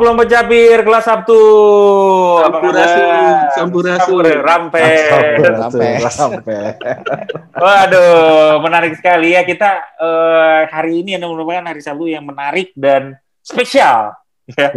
[0.00, 1.42] kelompok capir kelas Sabtu.
[2.48, 4.24] Sampurasun, sampurasun.
[4.40, 4.80] Rampe.
[5.44, 5.88] Rampe.
[6.00, 6.58] Rampe.
[7.52, 13.20] Waduh, menarik sekali ya kita eh, hari ini yang merupakan hari Sabtu yang menarik dan
[13.44, 14.19] spesial.
[14.56, 14.68] Ya.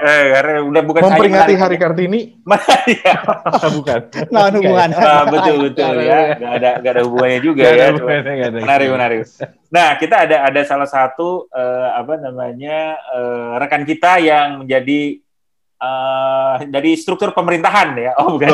[0.00, 2.20] Eh, karena udah bukan Memperingati Hari Kartini?
[2.88, 3.14] Iya.
[3.76, 4.00] Bukan.
[4.32, 4.88] Nah, hubungan.
[4.96, 7.86] Ah, betul betul ya, nggak ada nggak ada hubungannya juga ada ya.
[7.92, 8.58] hubungannya, ada.
[8.64, 9.20] Menarik menarik.
[9.68, 15.20] Nah kita ada ada salah satu eh, apa namanya eh, rekan kita yang menjadi
[15.78, 18.12] eh, dari struktur pemerintahan ya.
[18.18, 18.48] Oh bukan.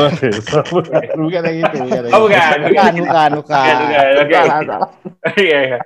[0.71, 1.77] bukan, bukan yang itu.
[1.81, 2.59] Bukan Oh bukan.
[2.69, 3.75] Bukan, bukan, bukan.
[3.75, 3.77] Bukan,
[4.21, 4.81] bukan.
[4.85, 5.01] Oke.
[5.41, 5.79] Iya, iya.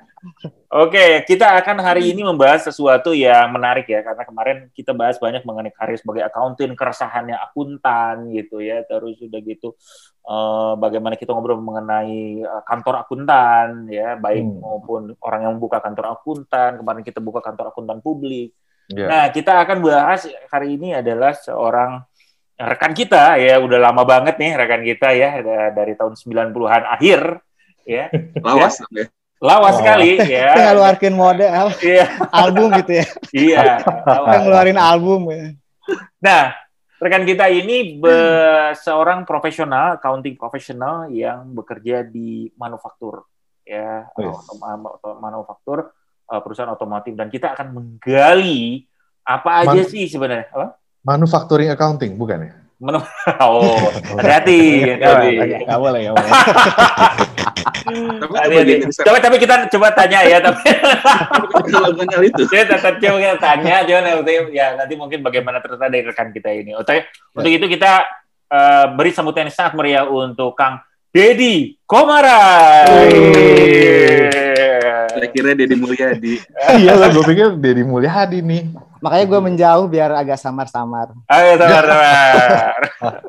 [0.69, 5.47] Oke, kita akan hari ini membahas sesuatu yang menarik ya, karena kemarin kita bahas banyak
[5.47, 9.79] mengenai karir sebagai akuntan, keresahannya akuntan gitu ya, terus udah gitu
[10.29, 14.61] eh, bagaimana kita ngobrol mengenai eh, kantor akuntan ya, baik Hmm.
[14.61, 18.53] maupun orang yang membuka kantor akuntan, kemarin kita buka kantor akuntan publik.
[18.89, 19.05] Ya.
[19.07, 22.01] Nah, kita akan bahas hari ini adalah seorang
[22.57, 27.21] rekan kita ya, udah lama banget nih rekan kita ya, da- dari tahun 90-an akhir
[27.85, 28.09] ya.
[28.49, 29.05] Lawas ya.
[29.39, 29.85] Lawas Oh.
[29.85, 30.51] sekali ya.
[30.57, 31.47] Kita ngeluarin mode
[31.79, 33.07] Iya, album gitu ya.
[33.47, 33.65] iya.
[33.79, 35.45] Kita ngeluarin album ya.
[36.19, 36.43] Nah,
[36.99, 43.29] rekan kita ini be- seorang profesional, accounting profesional yang bekerja di manufaktur
[43.63, 44.43] ya, Yes.
[45.21, 45.93] manufaktur
[46.29, 48.85] eh, perusahaan otomotif dan kita akan menggali
[49.25, 50.49] apa aja Man- sih sebenarnya?
[50.53, 50.77] Apa?
[51.05, 52.53] Manufacturing accounting, bukan ya?
[52.79, 53.03] Menu-
[53.45, 54.61] oh, hati-hati.
[55.01, 56.33] Nggak boleh, nggak boleh.
[57.89, 58.55] Tapi
[58.93, 60.61] Coba tapi kita coba tanya ya, tapi
[61.73, 62.43] kalau itu.
[62.47, 66.53] saya tetap coba kita tanya, cuman nanti ya nanti mungkin bagaimana ternyata dari rekan kita
[66.53, 66.77] ini.
[66.77, 66.93] Untuk
[67.33, 68.05] untuk itu kita
[68.53, 72.85] eh, beri sambutan yang sangat meriah untuk Kang Dedi Komara.
[75.19, 76.35] Saya kira Deddy Mulyadi.
[76.79, 78.71] Iya lah, gue pikir Deddy Mulyadi nih.
[79.03, 81.11] Makanya gue menjauh biar agak samar-samar.
[81.27, 82.81] Ayo sabar-sabar.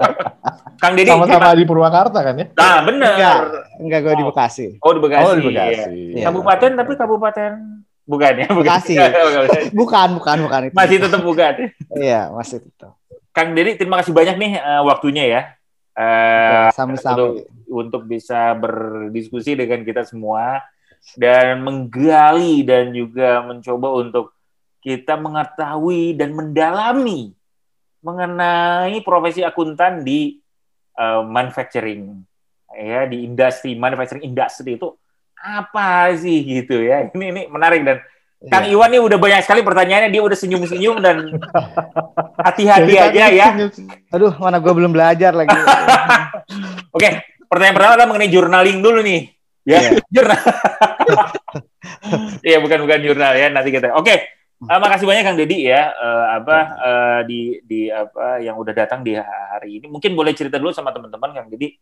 [0.81, 2.47] Kang Dedi, Sama-sama di Purwakarta kan ya?
[2.53, 3.13] Nah, benar.
[3.17, 3.37] Enggak,
[3.81, 4.65] enggak gue di Bekasi.
[4.79, 5.25] Oh, di Bekasi.
[5.25, 5.49] Oh, di iya.
[5.49, 5.91] Bekasi.
[6.13, 6.23] Iya.
[6.29, 7.51] Kabupaten tapi kabupaten
[8.05, 8.65] bukan ya, bukan.
[8.69, 8.93] Bekasi.
[9.79, 10.75] Bukan, bukan, bukan itu.
[10.77, 11.53] Masih tetap bukan.
[11.97, 12.89] Iya, masih itu.
[13.33, 15.41] Kang Dedi, terima kasih banyak nih eh, waktunya ya.
[15.97, 17.43] Eh, Sami-sami.
[17.69, 20.63] untuk bisa berdiskusi dengan kita semua
[21.15, 24.31] dan menggali dan juga mencoba untuk
[24.79, 27.33] kita mengetahui dan mendalami
[27.99, 30.39] mengenai profesi akuntan di
[30.95, 32.23] eh, manufacturing
[32.69, 34.93] ya di industri manufacturing industri itu
[35.35, 37.99] apa sih gitu ya ini ini menarik dan
[38.39, 38.71] Kang Iya.
[38.71, 41.27] Iwan nih udah banyak sekali pertanyaannya dia udah senyum-senyum dan
[42.47, 45.51] hati-hati Jadi aja ya senyum- Aduh, mana gue belum belajar lagi.
[46.95, 47.19] Oke,
[47.51, 49.27] pertanyaan pertama adalah mengenai journaling dulu nih.
[49.69, 49.91] Ya, Iya.
[50.09, 50.41] jurnal.
[52.41, 53.47] Iya, bukan bukan jurnal ya.
[53.49, 53.93] Nanti kita.
[53.93, 54.15] Oke,
[54.59, 55.93] eh, makasih banyak Kang Dedi ya.
[55.93, 59.85] eh, apa eh, di di apa yang udah datang di hari ini.
[59.85, 61.77] Mungkin boleh cerita dulu sama teman-teman Kang Dedi.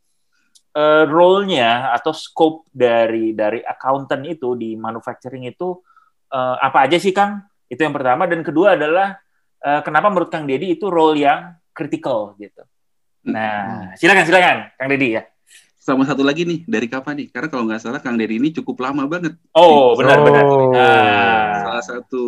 [0.78, 5.74] eh, role-nya atau scope dari dari accountant itu di manufacturing itu
[6.30, 7.42] eh, apa aja sih Kang?
[7.66, 9.18] Itu yang pertama dan kedua adalah
[9.58, 12.62] eh, kenapa menurut Kang Dedi itu role yang critical gitu.
[13.26, 15.24] Nah, silakan silakan Kang Dedi ya.
[15.88, 17.28] Sama satu lagi nih, dari kapan nih?
[17.32, 19.40] Karena kalau nggak salah Kang Deddy ini cukup lama banget.
[19.56, 20.44] Oh, benar benar.
[20.44, 20.68] Oh.
[20.76, 22.24] Nah, Salah satu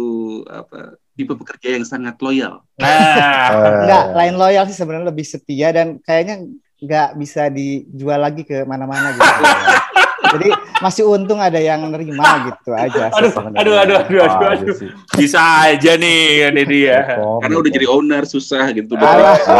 [0.48, 2.64] apa tipe pekerja yang sangat loyal.
[2.80, 3.52] nah,
[3.84, 6.48] Enggak, lain loyal sih sebenarnya lebih setia dan kayaknya
[6.80, 9.28] nggak bisa dijual lagi ke mana-mana gitu.
[10.40, 10.50] Jadi
[10.80, 13.12] masih untung ada yang nerima gitu aja.
[13.12, 14.56] aduh, aduh, aduh, aduh, aduh, aduh.
[14.56, 14.90] iya sih.
[15.20, 17.02] Bisa aja nih Kang Dedi ya.
[17.04, 18.96] Betul, Karena udah jadi owner susah gitu.
[18.96, 19.36] Alah.
[19.36, 19.52] Oh,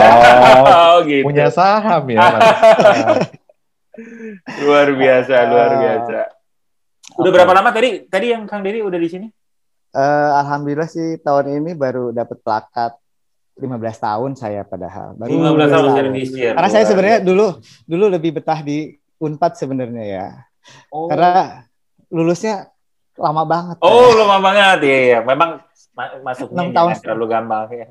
[0.96, 1.28] Oh, gitu.
[1.28, 2.24] punya saham ya.
[4.62, 5.78] Luar biasa, luar Ah.
[5.78, 6.20] biasa.
[7.18, 8.06] Udah berapa lama tadi?
[8.06, 9.28] Tadi yang Kang Dedi udah di sini?
[9.90, 12.94] Eh, Alhamdulillah sih tahun ini baru dapat plakat
[13.58, 13.66] 15
[13.98, 15.18] tahun saya padahal.
[15.18, 16.54] Baru 15 tahun 15 service year.
[16.54, 17.48] Karena saya Luar sebenarnya dulu
[17.84, 18.78] dulu lebih betah di
[19.18, 20.28] Unpad sebenarnya ya.
[20.90, 21.10] Oh.
[21.10, 21.66] Karena
[22.08, 22.70] lulusnya
[23.18, 23.78] lama banget.
[23.82, 25.00] Oh, lama banget ya.
[25.12, 25.20] ya.
[25.26, 25.60] Memang
[25.92, 26.90] ma- masuknya Enam tahun.
[26.94, 27.88] jangan terlalu gampang ya.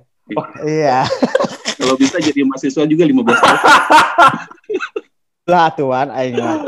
[0.62, 0.98] Iya.
[1.76, 3.60] Kalau bisa jadi mahasiswa juga 15 tahun.
[5.48, 6.60] Lah tuan aing mah.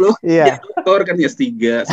[0.00, 0.56] Loh, Iya.
[0.80, 1.84] Kor kan ya S3.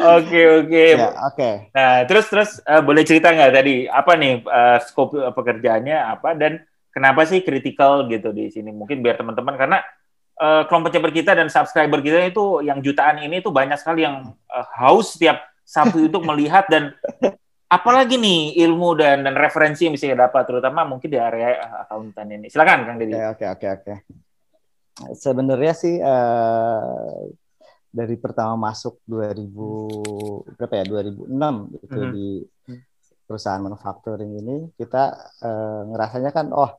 [0.00, 0.84] Oke, oke.
[0.96, 1.50] Ya, oke.
[1.76, 6.32] Nah, terus terus eh, boleh cerita nggak tadi apa nih eh, skop eh, pekerjaannya apa
[6.32, 8.72] dan kenapa sih critical gitu di sini?
[8.72, 9.78] Mungkin biar teman-teman karena
[10.40, 14.32] eh, kelompok caper kita dan subscriber kita itu yang jutaan ini tuh banyak sekali yang
[14.48, 15.36] eh, haus setiap
[15.68, 16.96] Sabtu untuk melihat dan
[17.70, 22.26] apalagi nih ilmu dan dan referensi yang bisa dapat terutama mungkin di area eh, akuntan
[22.34, 22.50] ini.
[22.50, 23.14] Silakan Kang Deddy.
[23.30, 23.94] Oke, oke, oke.
[25.14, 27.16] Sebenarnya sih eh,
[27.90, 32.12] dari pertama masuk 2000 berapa ya 2006 itu Mhm.
[32.12, 32.28] di
[33.24, 36.70] perusahaan manufacturing ini kita eh, ngerasanya kan oh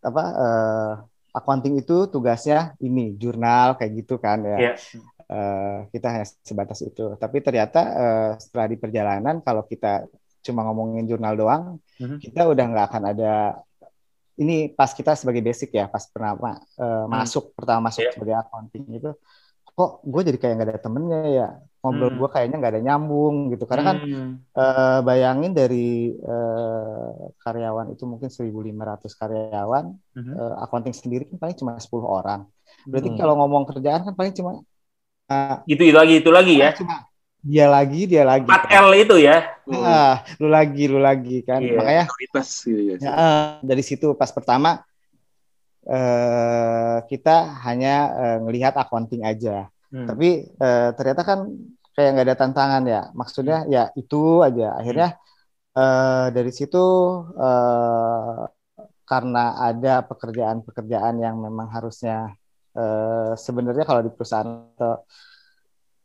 [0.00, 0.92] apa eh,
[1.36, 4.56] accounting itu tugasnya ini jurnal kayak gitu kan ya.
[4.56, 4.74] Iya.
[5.26, 7.02] Eh, kita hanya sebatas itu.
[7.18, 10.06] Tapi ternyata eh, setelah di perjalanan kalau kita
[10.46, 11.64] cuma ngomongin jurnal doang,
[11.98, 12.22] Mhm.
[12.22, 13.32] kita udah nggak akan ada
[14.38, 18.12] ini pas kita sebagai basic ya, pas pertama eh, masuk pertama masuk Iya.
[18.14, 19.10] sebagai accounting itu,
[19.74, 21.48] kok gue jadi kayak nggak ada temennya ya,
[21.82, 22.18] ngobrol Hmm.
[22.22, 23.64] gue kayaknya nggak ada nyambung gitu.
[23.66, 24.30] Karena kan Hmm.
[24.54, 27.10] eh, bayangin dari eh,
[27.42, 29.84] karyawan itu mungkin 1.500 karyawan,
[30.14, 30.32] Mhm.
[30.38, 32.46] eh, accounting sendiri kan paling cuma 10 orang.
[32.86, 33.18] Berarti Hmm.
[33.18, 34.62] kalau ngomong kerjaan kan paling cuma
[35.66, 36.70] Itu itu lagi itu lagi ya.
[36.74, 37.02] cuma
[37.46, 39.38] dia lagi dia lagi 4L itu ya.
[39.70, 41.78] Ah, lu lagi lu lagi kan Iya.
[41.78, 42.94] makanya Prioritas gitu ya.
[42.98, 44.82] ya, eh, dari situ pas pertama
[45.86, 50.02] eh, kita hanya eh, ngelihat accounting aja Hmm.
[50.02, 51.46] tapi eh, ternyata kan
[51.94, 55.14] kayak nggak ada tantangan ya maksudnya ya itu aja akhirnya
[55.72, 56.82] eh, dari situ
[57.38, 58.42] eh,
[59.06, 62.34] karena ada pekerjaan-pekerjaan yang memang harusnya
[62.76, 64.46] eh, sebenarnya kalau di perusahaan
[64.76, 65.02] atau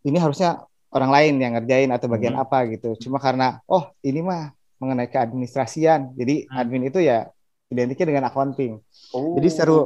[0.01, 2.43] ini harusnya orang lain yang ngerjain atau bagian Hmm.
[2.43, 4.51] apa gitu cuma karena oh ini mah
[4.81, 6.57] mengenai keadministrasian jadi Hmm.
[6.57, 7.29] admin itu ya
[7.71, 8.81] identiknya dengan accounting
[9.11, 9.35] Oh.
[9.35, 9.79] Jadi seru.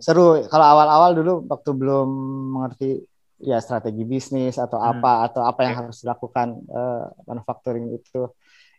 [0.00, 2.08] seru kalau awal-awal dulu waktu belum
[2.52, 3.04] mengerti
[3.36, 4.96] ya strategi bisnis atau Hmm.
[4.96, 8.28] apa atau apa yang harus dilakukan eh, manufacturing itu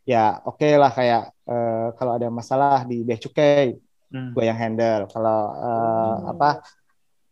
[0.01, 3.77] ya oke lah kayak eh, kalau ada masalah di bea cukai
[4.07, 4.31] Hmm.
[4.31, 6.49] gue yang handle kalau eh, apa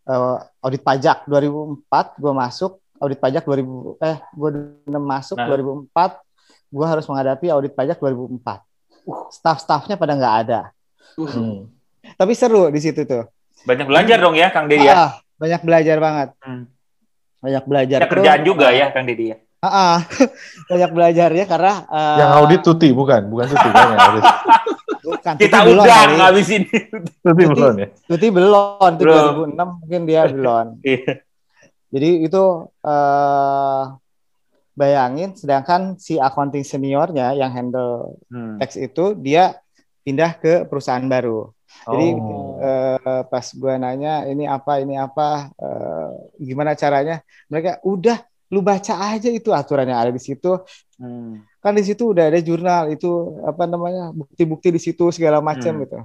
[0.05, 1.81] eh, audit pajak 2004
[2.15, 4.49] gue masuk audit pajak 2000 eh gue
[4.95, 5.47] masuk Nah.
[5.51, 6.21] 2004
[6.67, 8.61] gue harus menghadapi audit pajak 2004
[9.31, 10.61] staff-staffnya pada nggak ada
[11.15, 11.71] Hmm.
[12.13, 13.23] tapi seru di situ tuh
[13.63, 14.93] Banyak belajar dong ya Kang Dedi ya.
[14.93, 16.67] Ah, banyak belajar banget Hmm.
[17.39, 19.37] banyak belajar Banyak kerjaan Terus, juga ya Kang Dedi ya.
[19.57, 19.97] Ah, ah.
[20.69, 24.23] banyak belajarnya karena eh, Yang audit tuti bukan, bukan tuti kan audit.
[25.05, 26.13] bukan, Kita Tuti belum udah kali.
[26.17, 26.61] ngabisin.
[27.21, 27.87] Tuti belum ya.
[28.03, 29.33] Tuti belum, itu Belum.
[29.53, 30.65] 2006 mungkin dia belum.
[30.81, 31.13] Iya.
[31.87, 32.43] Jadi itu
[32.81, 33.83] eh
[34.75, 38.59] bayangin sedangkan si accounting seniornya yang handle Hmm.
[38.59, 39.55] tax itu dia
[40.01, 41.49] pindah ke perusahaan baru.
[41.85, 42.59] Jadi Oh.
[42.59, 46.09] eh, pas gue nanya ini apa ini apa eh,
[46.39, 48.19] gimana caranya mereka udah
[48.55, 50.63] lu baca aja itu aturan yang ada di situ
[50.95, 51.43] Hmm.
[51.59, 53.11] kan di situ udah ada jurnal itu
[53.43, 55.83] apa namanya bukti-bukti di situ segala macam Hmm.
[55.83, 55.99] gitu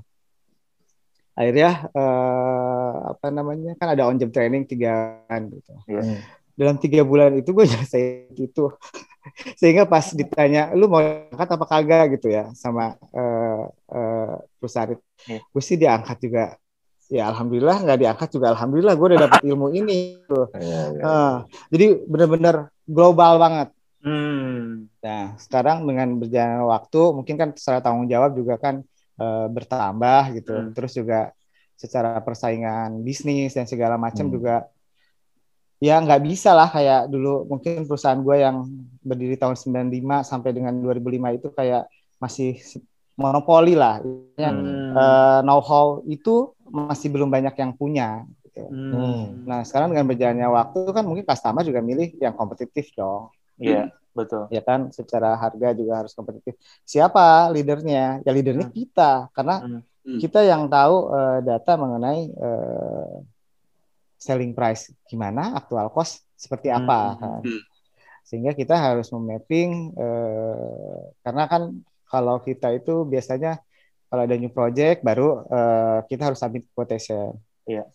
[1.39, 6.19] akhirnya eh, apa namanya kan ada on job training tiga bulan gitu Hmm.
[6.59, 8.03] dalam tiga bulan itu gue selesai
[8.51, 8.65] itu
[9.57, 13.63] sehingga pas ditanya lu mau angkat apa kagak gitu ya sama eh,
[13.95, 15.39] eh, perusahaan itu Iya.
[15.45, 16.45] gue sih diangkat juga
[17.11, 20.47] ya alhamdulillah nggak diangkat juga alhamdulillah gue udah dapet ilmu ini gitu.
[20.55, 21.03] Iya, iya.
[21.03, 21.35] Eh,
[21.75, 23.69] jadi bener-bener global banget
[24.01, 24.89] Hmm.
[25.05, 28.81] Nah, sekarang dengan berjalannya waktu, mungkin kan secara tanggung jawab juga kan
[29.21, 30.57] eh, bertambah gitu.
[30.57, 30.73] Hmm.
[30.73, 31.37] Terus juga
[31.77, 34.33] secara persaingan bisnis dan segala macam Hmm.
[34.33, 34.57] juga
[35.81, 38.69] ya nggak bisa lah kayak dulu mungkin perusahaan gue yang
[39.01, 41.89] berdiri tahun 95 sampai dengan 2005 itu kayak
[42.21, 42.57] masih
[43.19, 43.99] monopoli lah.
[44.37, 44.95] Ya, Hmm.
[44.95, 48.25] eh, know-how itu masih belum banyak yang punya.
[48.51, 48.67] gitu.
[48.67, 49.47] Hmm.
[49.47, 53.31] Nah, sekarang dengan berjalannya waktu kan mungkin customer juga milih yang kompetitif dong
[53.63, 54.51] Iya, betul.
[54.51, 56.59] ya kan secara harga juga harus kompetitif.
[56.83, 58.19] Siapa leadernya?
[58.27, 58.75] Ya leadernya Hmm.
[58.75, 60.19] kita karena Hmm.
[60.19, 63.15] kita yang tahu eh, data mengenai eh,
[64.19, 67.17] selling price gimana, aktual cost seperti apa.
[67.17, 67.41] Hmm.
[67.47, 67.61] Hmm.
[68.27, 71.63] Sehingga kita harus memapping eh, karena kan
[72.11, 73.63] kalau kita itu biasanya
[74.11, 77.39] kalau ada new project baru eh, kita harus submit quotation.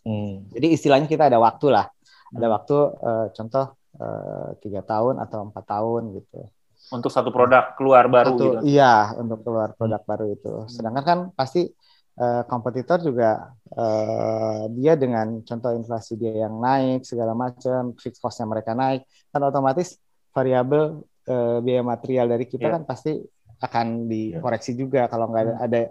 [0.08, 0.48] Hmm.
[0.56, 1.92] Jadi istilahnya kita ada waktu lah.
[2.32, 2.56] Ada Hmm.
[2.56, 3.66] waktu eh, contoh
[4.00, 6.48] eh, tiga tahun atau empat tahun gitu.
[6.96, 8.58] Untuk satu produk keluar baru Satu, gitu.
[8.64, 10.54] Iya, untuk keluar produk baru itu.
[10.72, 11.68] Sedangkan kan pasti
[12.16, 18.48] eh, kompetitor juga eh, dia dengan contoh inflasi dia yang naik segala macam, fixed cost-nya
[18.48, 19.04] mereka naik,
[19.36, 20.00] kan otomatis
[20.32, 22.74] variabel eh, biaya material dari kita Iya.
[22.80, 23.20] kan pasti
[23.58, 25.66] akan dikoreksi juga kalau nggak ada, Hmm.
[25.66, 25.82] ada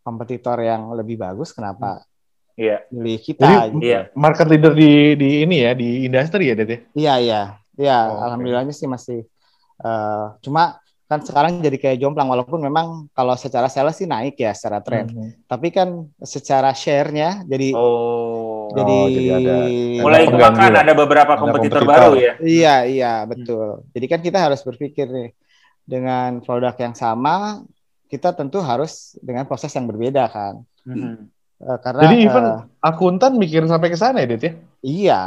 [0.00, 2.00] kompetitor yang lebih bagus, kenapa
[2.54, 2.86] Iya.
[2.88, 3.42] milih kita?
[3.42, 3.84] Jadi gitu.
[3.84, 4.00] Iya.
[4.14, 6.64] market leader di di ini ya di industri ya, ya?
[6.94, 7.40] Iya iya,
[7.76, 7.98] iya.
[8.08, 9.26] Oh, alhamdulillahnya sih masih.
[9.76, 14.56] eh, cuma kan sekarang jadi kayak jomplang walaupun memang kalau secara sales sih naik ya
[14.56, 15.04] secara tren.
[15.06, 15.36] Hmm.
[15.44, 15.88] Tapi kan
[16.18, 18.72] secara share-nya jadi Oh.
[18.72, 19.68] jadi, Oh, jadi ada-
[20.00, 20.80] Mulai pengganggu.
[20.80, 22.08] ada beberapa Ada kompetitor kompetitor.
[22.08, 22.32] baru ya.
[22.40, 23.84] iya iya betul.
[23.92, 25.28] Jadi kan kita harus berpikir nih
[25.86, 27.62] dengan produk yang sama
[28.06, 30.54] kita tentu harus dengan proses yang berbeda kan.
[30.86, 31.30] Hmm.
[31.56, 32.44] Eh, karena Jadi even
[32.78, 34.52] akuntan mikir sampai ke sana ya, Det ya?
[34.82, 35.22] iya.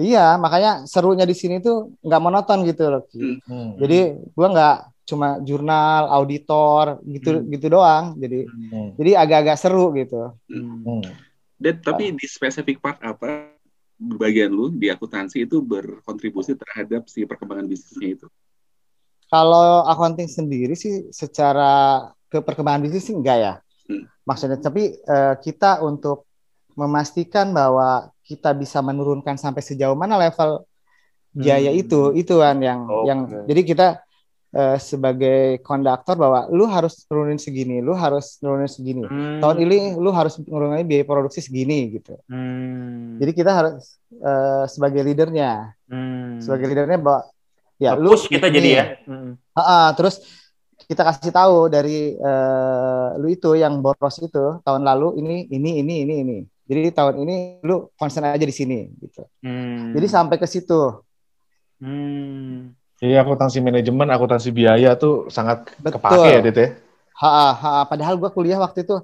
[0.00, 3.04] Iya, makanya serunya di sini tuh nggak monoton gitu loh.
[3.12, 3.36] Hmm.
[3.44, 3.70] Hmm.
[3.76, 3.98] Jadi
[4.32, 4.76] gua nggak
[5.08, 7.46] cuma jurnal, auditor gitu Hmm.
[7.52, 8.04] gitu doang.
[8.16, 8.90] Jadi Hmm.
[8.96, 10.34] jadi agak-agak seru gitu.
[10.48, 11.04] Hmm.
[11.60, 13.52] Dan tapi di spesifik part apa
[14.00, 18.26] bagian lu di akuntansi itu berkontribusi terhadap si perkembangan bisnisnya itu?
[19.30, 23.54] Kalau accounting sendiri sih secara ke perkembangan bisnis sih enggak ya.
[23.86, 24.04] Hmm.
[24.26, 26.26] Maksudnya tapi eh, kita untuk
[26.74, 30.66] memastikan bahwa kita bisa menurunkan sampai sejauh mana level
[31.30, 31.82] biaya Hmm.
[31.82, 33.06] itu itu kan yang Oke.
[33.06, 33.86] yang jadi kita
[34.50, 39.06] eh, sebagai konduktor bahwa lu harus turunin segini, lu harus turunin segini.
[39.06, 39.38] Hmm.
[39.38, 42.18] Tahun ini lu harus nurunin biaya produksi segini gitu.
[42.26, 43.14] Hmm.
[43.22, 46.42] Jadi kita harus eh, sebagai leadernya, Hmm.
[46.42, 47.30] sebagai leadernya bahwa
[47.80, 48.54] ya lu Push kita ini.
[48.54, 48.84] jadi ya.
[49.08, 49.32] Hmm.
[49.56, 50.20] Ha-ha, terus
[50.84, 55.94] kita kasih tahu dari eh, lu itu yang boros itu tahun lalu ini ini ini
[56.04, 56.38] ini ini.
[56.66, 59.26] Jadi tahun ini lu concern aja di sini gitu.
[59.42, 59.90] Hmm.
[59.90, 61.02] Jadi sampai ke situ.
[61.80, 62.76] Hmm.
[63.00, 65.96] Jadi akuntansi manajemen, akuntansi biaya tuh sangat Betul.
[65.96, 66.68] kepake ya, Dit ya.
[67.20, 68.96] Ha, ha, padahal gua kuliah waktu itu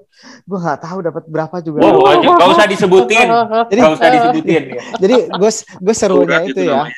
[0.45, 1.85] gua nggak tahu dapat berapa juga.
[1.85, 3.27] Wow, aja gak usah disebutin.
[3.69, 4.63] Jadi Gak usah disebutin.
[4.73, 4.83] ya.
[5.05, 6.73] jadi gue gue serunya Surat itu itu ya.
[6.81, 6.97] namanya.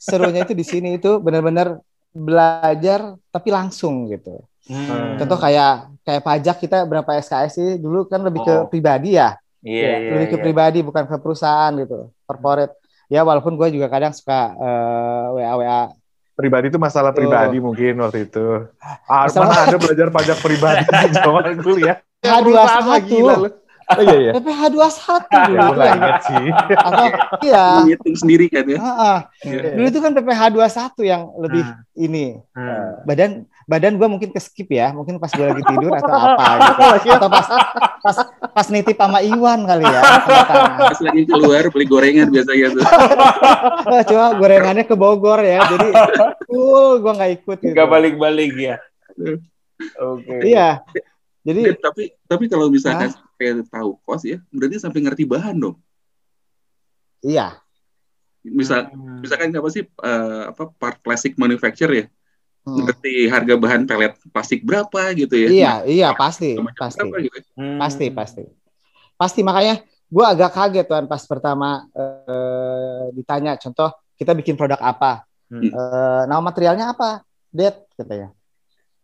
[0.00, 1.76] Serunya itu di sini itu benar-benar
[2.10, 4.40] belajar tapi langsung gitu.
[4.64, 5.14] Hmm.
[5.14, 8.66] Contoh kayak kayak pajak kita berapa SKS sih dulu kan lebih ke Oh.
[8.66, 9.36] pribadi ya.
[9.60, 10.42] Iya, Ya, iya, lebih ke iya.
[10.42, 12.72] pribadi bukan ke perusahaan gitu corporate
[13.06, 15.78] ya walaupun gue juga kadang suka eh, wa wa
[16.32, 18.64] Pribadi itu masalah pribadi mungkin waktu itu.
[19.04, 22.00] Ah, Masalah- mana ada belajar pajak pribadi di zaman kuliah?
[22.24, 22.40] H21.
[22.48, 23.48] Perusahaan lah, gila lu.
[23.90, 24.32] Oh iya iya.
[24.32, 24.78] PPH 21
[25.28, 26.46] Ya, dulu yang- inget sih.
[26.72, 27.06] atau
[27.40, 28.78] iya Menghitung sendiri kan ya.
[28.78, 29.18] heeh.
[29.44, 29.62] Iya.
[29.74, 31.82] dulu itu kan PPH 21 yang lebih Hmm.
[31.96, 33.02] ini Hmm.
[33.02, 33.30] badan
[33.64, 36.46] badan gue mungkin ke skip ya mungkin pas gue lagi tidur atau apa
[36.98, 37.46] gitu atau pas
[38.00, 38.16] pas
[38.48, 40.00] pas nitip sama Iwan kali ya.
[40.76, 42.82] Pas lagi keluar beli gorengan biasanya tuh.
[43.82, 45.88] Oh, cuma gorengannya ke Bogor ya jadi
[46.44, 48.76] full gue nggak ikut gitu Gak balik-balik ya.
[49.98, 50.34] Oke.
[50.44, 50.80] iya
[51.40, 53.29] jadi tapi tapi kalau misalkan Hah?
[53.40, 55.76] Sampai tahu kos ya, berarti sampai ngerti bahan dong.
[57.24, 57.56] iya
[58.40, 59.20] Misal Hmm.
[59.20, 62.04] misalkan apa sih eh, apa part plastic manufacture ya,
[62.64, 62.88] Hmm.
[62.88, 65.48] ngerti harga bahan pelet plastik berapa gitu ya.
[65.52, 67.36] Iya, iya pasti, pasti, berapa gitu.
[67.56, 67.76] Hmm.
[67.76, 68.44] pasti, pasti,
[69.16, 69.40] pasti.
[69.44, 75.66] Makanya gue agak kaget tuan pas pertama eh, ditanya, contoh kita bikin produk apa, Hmm.
[75.66, 78.30] Eh, nama materialnya apa, Det, katanya.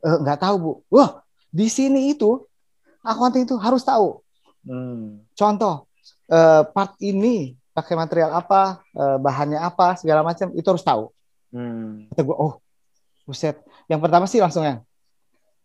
[0.00, 0.72] "Eh, Nggak tahu bu.
[0.88, 1.18] Wah,
[1.50, 2.40] di sini itu
[3.02, 4.22] accounting itu harus tahu.
[4.66, 5.22] Hmm.
[5.32, 5.86] Contoh,
[6.26, 11.08] eh, part ini pakai material apa, eh, bahannya apa, segala macam itu harus tahu.
[11.54, 12.10] Hmm.
[12.10, 12.58] Kata gue, oh,
[13.24, 13.62] buset.
[13.86, 14.82] Yang pertama sih langsung yang,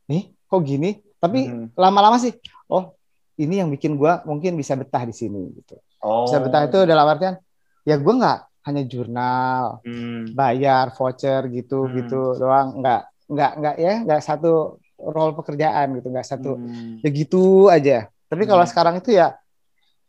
[0.05, 1.01] nih, kok gini?
[1.17, 1.67] Tapi Hmm.
[1.74, 2.34] lama-lama sih,
[2.70, 2.93] oh,
[3.38, 5.77] ini yang bikin gua mungkin bisa betah di sini gitu.
[6.01, 6.25] Oh.
[6.29, 7.38] Bisa betah itu dalam artian,
[7.86, 10.34] ya gua nggak hanya jurnal, Hmm.
[10.38, 11.93] bayar, voucher gitu Hmm.
[11.98, 17.01] gitu doang, nggak nggak nggak ya nggak satu role pekerjaan gitu, nggak satu Hmm.
[17.01, 18.10] ya gitu aja.
[18.32, 18.72] Tapi kalau Hmm.
[18.72, 19.36] sekarang itu ya,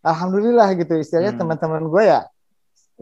[0.01, 1.43] alhamdulillah gitu istilahnya Hmm.
[1.43, 2.21] teman-teman gue ya,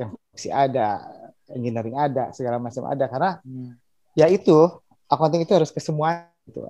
[0.00, 1.04] yang masih ada,
[1.52, 3.76] engineering ada, segala macam ada karena Hmm.
[4.16, 4.56] ya itu
[5.04, 6.64] accounting itu harus ke semua gitu.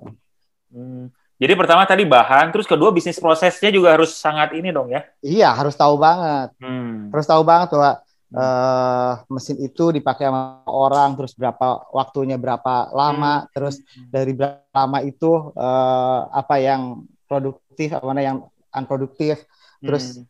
[0.67, 1.07] Hmm.
[1.41, 5.01] Jadi pertama tadi bahan, terus kedua bisnis prosesnya juga harus sangat ini dong ya.
[5.23, 7.07] Iya harus tahu banget, Hmm.
[7.09, 7.91] harus tahu banget bahwa
[8.31, 15.03] eh, mesin itu dipakai sama orang, terus berapa waktunya berapa lama, terus dari berapa lama
[15.03, 18.37] itu eh, apa yang produktif, apa mana yang
[18.75, 19.39] unproduktif,
[19.79, 20.27] terus Hmm.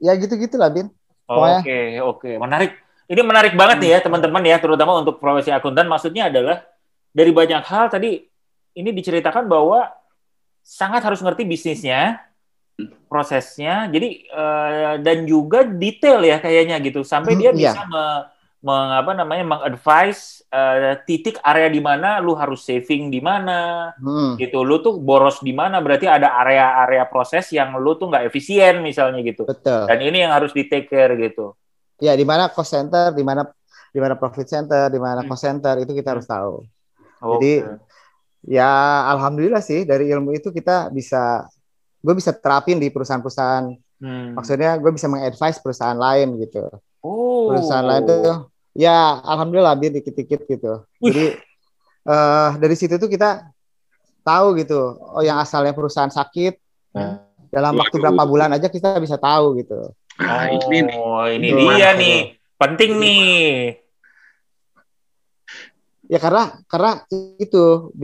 [0.00, 0.88] ya gitu-gitulah bin.
[1.28, 2.72] Oke, oke, menarik.
[3.04, 5.84] Ini menarik banget nih ya teman-teman ya, terutama untuk profesi akuntan.
[5.84, 6.64] Maksudnya adalah
[7.12, 8.24] dari banyak hal tadi
[8.72, 9.92] ini diceritakan bahwa
[10.64, 12.22] sangat harus ngerti bisnisnya,
[13.10, 13.90] prosesnya.
[13.92, 17.74] Jadi eh, dan juga detail ya kayaknya gitu, sampai Hmm, dia iya.
[17.76, 18.24] bisa me-
[18.60, 24.34] meng- apa namanya mengadvise eh, titik area di mana lu harus saving di mana, Hmm.
[24.34, 24.66] gitu.
[24.66, 29.22] Lu tuh boros di mana, berarti ada area-area proses yang lu tuh nggak efisien misalnya
[29.22, 29.46] gitu.
[29.46, 29.86] Betul.
[29.86, 31.54] Dan ini yang harus di take care gitu.
[32.02, 33.46] Ya di mana cost center, di mana
[33.90, 35.30] di mana profit center, di mana Hmm.
[35.30, 36.66] cost center itu kita harus tahu.
[37.22, 37.30] Oke.
[37.38, 37.52] Jadi
[38.50, 38.70] ya
[39.12, 41.46] alhamdulillah sih dari ilmu itu kita bisa
[42.00, 43.70] gue bisa terapin di perusahaan-perusahaan.
[44.00, 44.34] Hmm.
[44.34, 46.66] Maksudnya gue bisa mengadvise perusahaan lain gitu.
[47.06, 47.54] oh.
[47.54, 50.72] Perusahaan lain tuh ya alhamdulillah biar dikit-dikit gitu.
[50.98, 51.26] Jadi
[52.00, 53.50] eh dari situ tuh kita
[54.20, 54.78] tahu gitu.
[55.10, 56.54] Oh yang asalnya perusahaan sakit
[56.90, 57.22] Hmm.
[57.48, 58.02] dalam waktu Waduh.
[58.10, 59.94] berapa bulan aja kita bisa tahu gitu.
[60.18, 60.96] Nah, ini nih.
[60.96, 62.18] Oh, ini dia nih.
[62.56, 63.78] Penting nih.
[66.04, 67.06] Ya karena karena
[67.38, 67.94] itu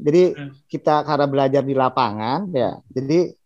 [0.00, 0.56] jadi Hmm.
[0.66, 3.36] kita karena belajar di lapangan ya jadi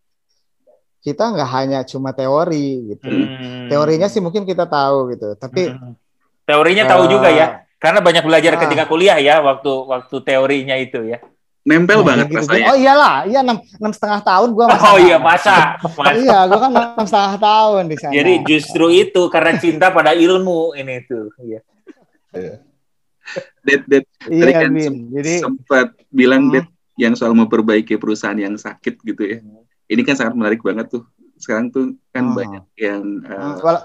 [1.03, 3.67] kita nggak hanya cuma teori gitu Hmm.
[3.67, 5.99] teorinya sih mungkin kita tahu gitu tapi Hmm.
[6.47, 7.47] Teorinya tahu eh, juga ya.
[7.77, 8.59] Karena banyak belajar Ah.
[8.63, 11.19] ketika kuliah ya, waktu waktu teorinya itu ya.
[11.67, 12.39] Nempel Nah, banget gitu.
[12.47, 12.65] rasanya.
[12.71, 14.87] Oh iyalah, iya enam enam setengah tahun gua masa.
[14.87, 15.75] Oh iya, masa.
[15.83, 16.15] Masa.
[16.15, 18.13] Iya, gua kan enam setengah tahun di sana.
[18.15, 21.27] Jadi justru itu karena cinta pada ilmu ini tuh.
[21.43, 21.59] Iya.
[23.67, 25.11] Ded, Ded, tadi iya, kan Bin.
[25.11, 26.53] Jadi sempat bilang Hmm.
[26.55, 29.43] Ded yang soal memperbaiki perusahaan yang sakit gitu ya.
[29.85, 31.03] Ini kan sangat menarik banget tuh.
[31.35, 32.33] Sekarang tuh kan Hmm.
[32.33, 33.81] banyak yang uh, hmm, kalau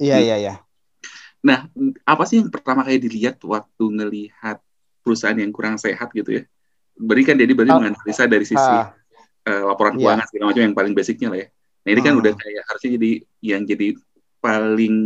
[0.00, 0.54] iya iya iya.
[1.42, 1.66] Nah,
[2.06, 4.62] apa sih yang pertama kali dilihat waktu ngelihat
[5.02, 6.42] perusahaan yang kurang sehat gitu ya?
[6.94, 7.78] Berarti kan jadi berarti Oh.
[7.82, 8.94] menganalisa dari sisi Ah,
[9.42, 10.00] eh, laporan Iya.
[10.06, 11.48] keuangan segala macam yang paling basicnya lah ya.
[11.82, 12.20] Nah ini kan Hmm.
[12.22, 13.10] udah kayak harusnya jadi
[13.42, 13.86] yang jadi
[14.38, 14.96] paling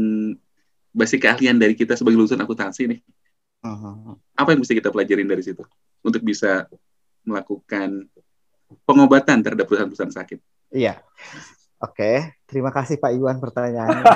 [0.93, 3.01] basic keahlian dari kita sebagai lulusan akuntansi nih.
[3.65, 4.17] hmm.
[4.37, 5.65] Apa yang mesti kita pelajarin dari situ
[6.05, 6.69] untuk bisa
[7.25, 8.05] melakukan
[8.85, 10.39] pengobatan terhadap perusahaan-perusahaan sakit?
[10.71, 11.01] Iya.
[11.81, 14.03] Oke, terima kasih Pak Iwan pertanyaannya.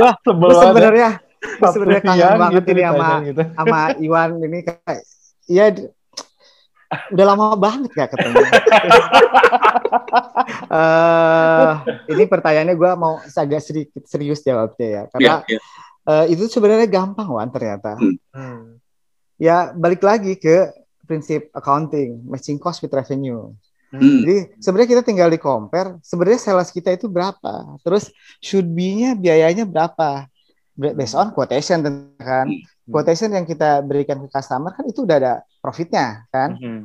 [0.00, 0.56] Wah, banget.
[0.64, 1.10] sebenarnya
[1.42, 3.42] sebenarnya kangen banget gitu ini sama gitu.
[3.54, 5.02] sama Iwan ini kayak
[5.50, 5.64] ya
[7.12, 8.40] udah lama banget gak ketemu.
[10.72, 11.72] Eh,
[12.12, 15.60] ini pertanyaannya gue mau agak sedikit serius jawabnya ya, karena Iya, iya.
[16.08, 17.96] eh, itu sebenarnya gampang Wan ternyata.
[18.00, 18.16] Hmm.
[18.32, 18.80] Hmm.
[19.36, 20.72] Ya balik lagi ke
[21.04, 23.52] prinsip accounting, matching cost with revenue.
[23.92, 24.24] Hmm.
[24.24, 28.08] Jadi sebenarnya kita tinggal di compare, sebenarnya sales kita itu berapa, terus
[28.40, 30.24] should be-nya biayanya berapa,
[30.72, 31.84] Ba- based on quotation
[32.16, 32.48] kan.
[32.88, 36.56] Quotation yang kita berikan ke customer kan itu udah ada profitnya kan.
[36.56, 36.80] Hmm.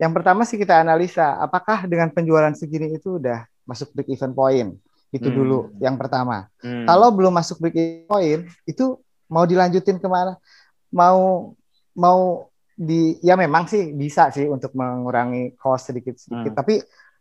[0.00, 4.74] Yang pertama sih kita analisa, apakah dengan penjualan segini itu udah masuk break even point,
[5.12, 5.36] itu Hmm.
[5.36, 6.48] dulu yang pertama.
[6.64, 6.88] Hmm.
[6.88, 8.96] Kalau belum masuk break even point, itu
[9.28, 10.40] mau dilanjutin ke mana?
[10.88, 11.52] Mau
[11.92, 16.52] mau di ya memang sih bisa sih untuk mengurangi cost sedikit sedikit.
[16.52, 16.58] Hmm.
[16.58, 16.74] Tapi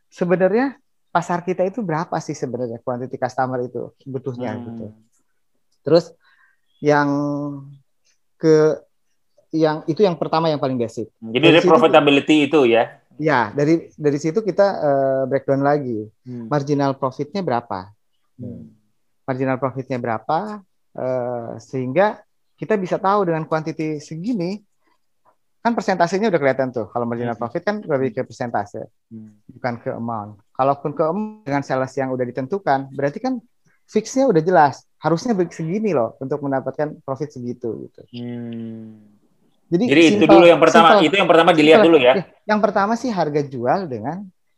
[0.07, 0.79] sebenarnya
[1.11, 4.63] pasar kita itu berapa sih sebenarnya quantity customer itu butuhnya Hmm.
[4.67, 4.85] gitu.
[5.83, 6.05] Terus
[6.79, 7.09] yang
[8.39, 8.79] ke
[9.51, 11.11] yang itu yang pertama yang paling basic.
[11.19, 12.97] Jadi Dari profitability itu ya.
[13.19, 17.91] Ya dari dari situ kita eh, breakdown lagi marginal profitnya berapa
[18.41, 18.73] Hmm.
[19.27, 20.63] marginal profitnya berapa
[20.97, 22.23] eh, sehingga
[22.57, 24.57] kita bisa tahu dengan kuantiti segini
[25.61, 27.41] kan persentasenya udah kelihatan tuh kalau marginal Hmm.
[27.41, 29.37] profit kan lebih ke persentase Hmm.
[29.47, 33.37] bukan ke amount kalaupun ke amount dengan sales yang udah ditentukan berarti kan
[33.85, 39.05] fixnya udah jelas harusnya segini loh untuk mendapatkan profit segitu gitu Hmm.
[39.67, 41.05] jadi, Jadi itu simple- dulu yang pertama, simple.
[41.05, 41.87] itu yang pertama dilihat Simple.
[41.87, 42.13] dulu ya.
[42.43, 44.17] yang pertama sih harga jual dengan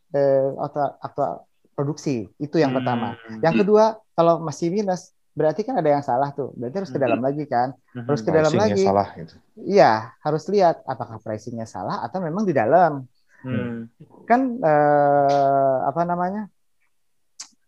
[0.10, 1.32] eh, aktual, aktual
[1.74, 3.42] produksi itu yang pertama Hmm.
[3.42, 7.18] yang kedua kalau masih minus berarti kan ada yang salah tuh berarti harus ke dalam
[7.18, 8.06] lagi kan Hmm.
[8.06, 8.82] terus ke dalam lagi.
[8.82, 9.34] salah gitu.
[9.56, 13.06] Iya, harus lihat apakah pricingnya salah atau memang di dalam.
[13.42, 13.90] Hmm.
[14.24, 16.48] Kan eh, apa namanya?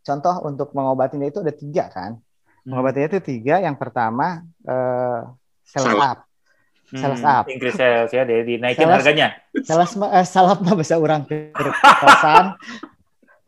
[0.02, 2.22] Contoh untuk mengobatinya itu ada tiga kan.
[2.64, 3.58] Mengobatinya itu tiga.
[3.58, 5.20] Yang pertama eh,
[5.64, 6.10] sales Salah.
[6.12, 6.20] up,
[6.88, 7.34] sales Hmm.
[7.36, 7.46] up.
[7.48, 9.28] Increase sales ya, dia dinaikin Sales- harganya.
[9.60, 11.50] sales mah- eh, salap mah bisa orang ke.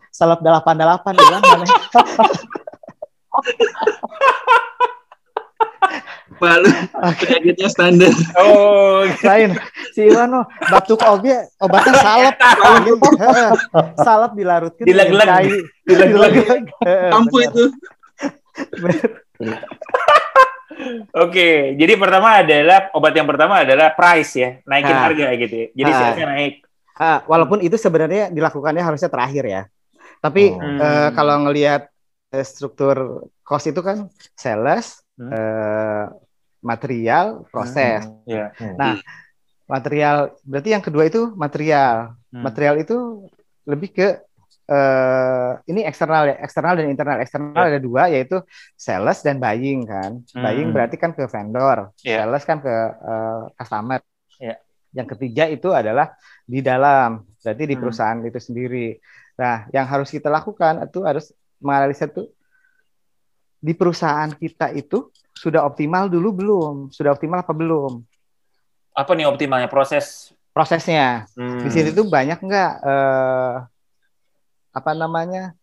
[0.10, 1.42] Salap delapan delapan bilang
[6.38, 6.70] Malu
[7.18, 8.14] penyakitnya standar.
[8.38, 9.58] Oh, Lain
[9.92, 12.36] si Iwan oh, batuk oge obatnya salep
[14.06, 15.66] salep dilarutkan Dileg-leg.
[15.84, 16.64] Dileg-leg.
[17.10, 17.64] Ampuh itu.
[21.18, 25.10] Oke, jadi pertama adalah obat yang pertama adalah price ya, naikin Ah.
[25.10, 25.56] harga gitu.
[25.58, 25.68] ya.
[25.74, 25.98] Jadi Ah.
[25.98, 26.54] salesnya naik.
[26.98, 29.62] Ah, walaupun itu sebenarnya dilakukannya harusnya terakhir ya.
[30.18, 30.62] Tapi Oh.
[30.62, 31.90] eh, kalau ngelihat
[32.28, 35.32] eh, struktur cost itu kan sales, Hmm.
[35.32, 36.06] eh,
[36.62, 38.04] material, proses.
[38.26, 38.52] Ya.
[38.76, 39.00] Nah,
[39.68, 42.16] material berarti yang kedua itu material.
[42.32, 42.44] Hmm.
[42.44, 43.28] Material itu
[43.68, 44.08] lebih ke
[44.68, 47.24] eh, ini eksternal ya, eksternal dan internal.
[47.24, 47.72] Eksternal Ya.
[47.72, 48.44] ada dua yaitu
[48.76, 50.20] sales dan buying kan.
[50.36, 50.44] Hmm.
[50.44, 52.24] Buying berarti kan ke vendor, Ya.
[52.28, 54.00] sales kan ke eh, customer.
[54.44, 54.60] Ya.
[54.92, 56.12] Yang ketiga itu adalah
[56.44, 57.82] di dalam, berarti di Hmm.
[57.86, 58.88] perusahaan itu sendiri.
[59.38, 61.32] Nah, yang harus kita lakukan itu harus
[61.64, 62.28] menganalisa tuh
[63.58, 66.76] di perusahaan kita itu sudah optimal dulu belum?
[66.90, 68.02] Sudah optimal apa belum?
[68.98, 70.34] Apa nih optimalnya proses?
[70.52, 71.30] Prosesnya.
[71.38, 71.62] Hmm.
[71.62, 73.54] Di sini tuh banyak nggak eh,
[74.74, 75.54] apa namanya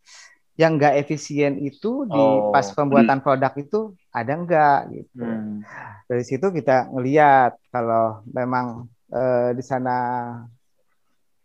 [0.55, 2.55] yang nggak efisien itu di Oh.
[2.55, 5.27] pas pembuatan produk itu ada nggak gitu.
[5.27, 5.67] Hmm.
[6.07, 9.97] Dari situ kita ngelihat kalau memang eh, di sana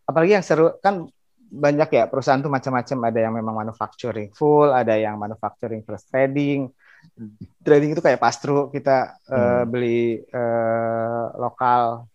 [0.05, 1.09] apalagi yang seru kan
[1.49, 6.69] banyak ya perusahaan tuh macam-macam ada yang memang manufacturing full, ada yang manufacturing plus trading.
[7.17, 7.33] Hmm.
[7.65, 9.65] Trading itu kayak pastru kita eh, Hmm.
[9.65, 12.05] beli eh, lokal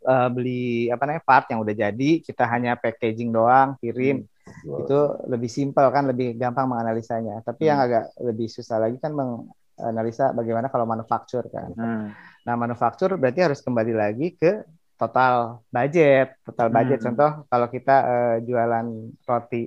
[0.00, 4.98] eh, beli apa namanya part yang udah jadi kita hanya packaging doang kirim itu
[5.30, 7.86] lebih simpel kan lebih gampang menganalisanya tapi yang Hmm.
[7.86, 9.46] agak lebih susah lagi kan meng,
[9.80, 11.72] analisa bagaimana kalau manufaktur kan.
[11.72, 12.12] Hmm.
[12.44, 14.64] Nah, manufaktur berarti harus kembali lagi ke
[15.00, 16.36] total budget.
[16.44, 17.06] Total budget Hmm.
[17.08, 18.86] contoh kalau kita eh, jualan
[19.24, 19.64] roti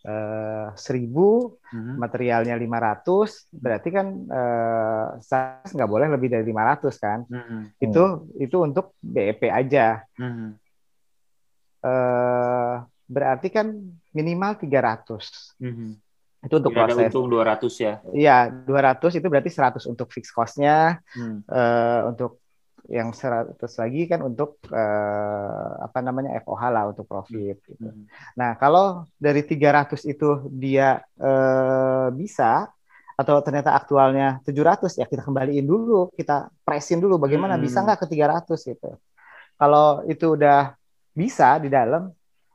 [0.00, 2.00] eh, 1000, Hmm.
[2.00, 4.06] materialnya 500, berarti kan
[5.20, 7.28] sales nggak boleh lebih dari 500 kan.
[7.28, 7.68] Hmm.
[7.76, 10.00] Itu itu untuk BEP aja.
[10.16, 10.56] Hmm.
[11.80, 12.74] Eh,
[13.06, 13.76] berarti kan
[14.12, 15.52] minimal 300.
[15.56, 15.96] Hmm.
[16.40, 17.08] Itu untuk Tidak ada proses.
[17.12, 17.94] untung 200 ya.
[18.16, 21.44] Iya, 200 itu berarti 100 untuk fixed cost-nya, Hmm.
[21.44, 22.39] eh, untuk
[22.88, 27.60] yang 100 lagi kan untuk eh, apa namanya FOH lah untuk profit.
[27.66, 27.88] gitu.
[27.90, 28.06] Hmm.
[28.38, 32.70] Nah, kalau dari 300 itu dia eh, bisa
[33.20, 37.64] atau ternyata aktualnya 700 ya kita kembaliin dulu, kita presin dulu bagaimana Hmm.
[37.68, 38.96] bisa nggak ke 300 gitu.
[39.60, 40.72] Kalau itu udah
[41.12, 42.08] bisa di dalam,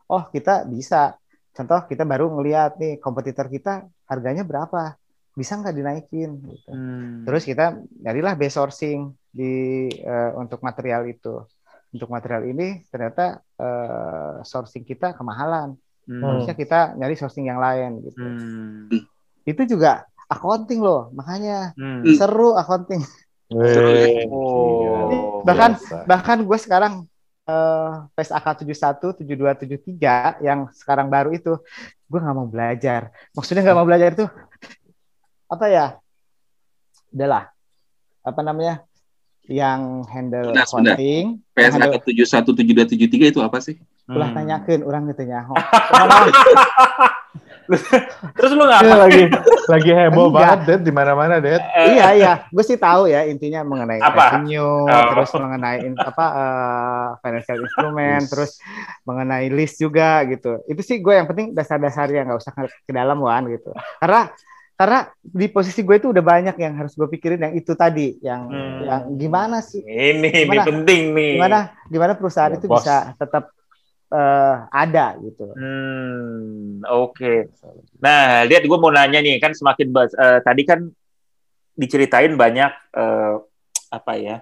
[0.10, 1.14] oh kita bisa.
[1.56, 4.98] Contoh kita baru ngeliat nih kompetitor kita harganya berapa,
[5.36, 6.72] bisa nggak dinaikin gitu.
[6.72, 7.28] Hmm.
[7.28, 9.52] Terus kita nyarilah base sourcing di
[9.92, 11.44] eh, untuk material itu.
[11.92, 15.76] Untuk material ini ternyata eh, sourcing kita kemahalan.
[16.08, 16.24] Hmm.
[16.24, 18.24] Harusnya kita nyari sourcing yang lain gitu.
[18.24, 18.88] Hmm.
[19.44, 22.02] Itu juga accounting loh, makanya Hmm.
[22.16, 23.04] seru accounting.
[23.52, 25.44] Oh.
[25.46, 25.98] Bahkan- biasa.
[26.10, 26.94] Bahkan gue sekarang
[27.46, 31.54] eh PES AK 71, 72, 73 yang sekarang baru itu
[32.10, 33.14] gue nggak mau belajar.
[33.38, 34.26] Maksudnya nggak mau belajar itu
[35.46, 35.86] apa ya?
[37.10, 37.44] Udahlah.
[38.22, 38.82] Apa namanya?
[39.46, 40.98] Yang handle Benar, benar.
[40.98, 43.78] accounting, yang PSK handle 717273 itu apa sih?
[44.06, 44.38] ulah Hmm.
[44.38, 45.46] tanyakeun orang gitu nya.
[48.38, 48.96] Terus lu Iya, ngapa?
[49.02, 49.24] lagi
[49.66, 50.38] lagi heboh Enggak.
[50.38, 51.58] banget, Det, di mana-mana, Det.
[51.88, 54.38] iya iya, gue sih tahu ya intinya mengenai Apa?
[54.38, 55.06] revenue, Oh.
[55.10, 58.62] terus mengenai in- apa eh, financial instrument, terus
[59.02, 60.62] mengenai list juga gitu.
[60.66, 63.74] Itu sih gue yang penting dasar-dasarnya nggak usah ke, ke dalam wan gitu.
[63.98, 64.30] Karena
[64.76, 68.52] karena di posisi gue itu udah banyak yang harus gue pikirin yang itu tadi, yang
[68.52, 68.80] Hmm.
[68.84, 70.68] yang gimana sih, Ini, ini Gimana?
[70.68, 71.32] penting nih.
[71.40, 72.84] gimana gimana perusahaan Ya, itu bos.
[72.84, 73.56] bisa tetap
[74.06, 75.50] eh, ada gitu.
[75.56, 77.50] Hmm, oke.
[77.98, 80.80] Nah, lihat gue mau nanya nih, kan semakin eh, tadi kan
[81.74, 83.34] diceritain banyak eh,
[83.92, 84.38] apa ya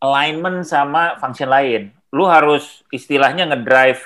[0.00, 1.82] alignment sama function lain.
[2.10, 4.02] Lu harus istilahnya ngedrive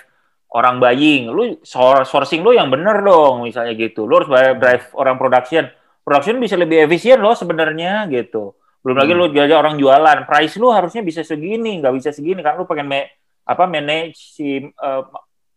[0.52, 1.30] orang buying.
[1.30, 1.58] Lu
[2.06, 4.06] sourcing lu yang bener dong, misalnya gitu.
[4.06, 5.66] Lu harus drive orang production.
[6.06, 8.54] Production bisa lebih efisien loh sebenarnya gitu.
[8.86, 9.20] Belum lagi Hmm.
[9.20, 10.22] lu jaga orang jualan.
[10.30, 13.10] Price lu harusnya bisa segini, nggak bisa segini kan lu pengen me-
[13.42, 15.02] apa manage si eh,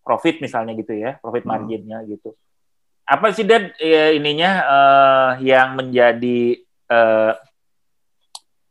[0.02, 1.54] profit misalnya gitu ya, profit Hmm.
[1.54, 2.34] marginnya gitu.
[3.06, 6.58] Apa sih Dad ya, ininya eh, yang menjadi
[6.90, 7.34] eh,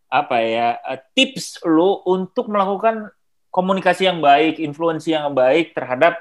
[0.08, 3.12] apa ya eh, tips lu untuk melakukan
[3.48, 6.16] komunikasi yang baik, influensi yang baik terhadap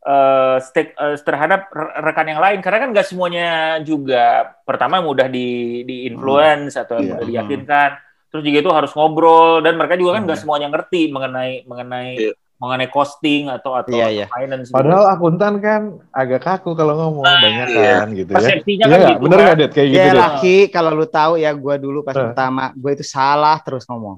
[0.00, 3.46] eh, stake, eh, terhadap re- rekan yang lain karena kan nggak semuanya
[3.80, 7.04] juga pertama mudah di di influence atau Iya.
[7.10, 7.90] mudah diyakinkan
[8.26, 10.44] terus juga itu harus ngobrol dan mereka juga kan nggak Hmm.
[10.48, 12.32] semuanya ngerti mengenai mengenai Iya.
[12.56, 14.26] mengenai costing atau atau Iya, iya.
[14.28, 14.76] finance gitu.
[14.76, 18.00] Padahal akuntan kan agak kaku kalau ngomong, banyak iya.
[18.00, 18.36] kan gitu ya.
[18.36, 19.12] persepsinya Iya kan nggak?
[19.12, 19.44] gitu Bener kan.
[19.44, 19.68] nggak, Det?
[19.70, 20.20] Kayak gitu, Ya Det?
[20.20, 22.20] laki kalau lu tahu ya gue dulu pas Eh.
[22.22, 24.16] pertama gue itu salah terus ngomong.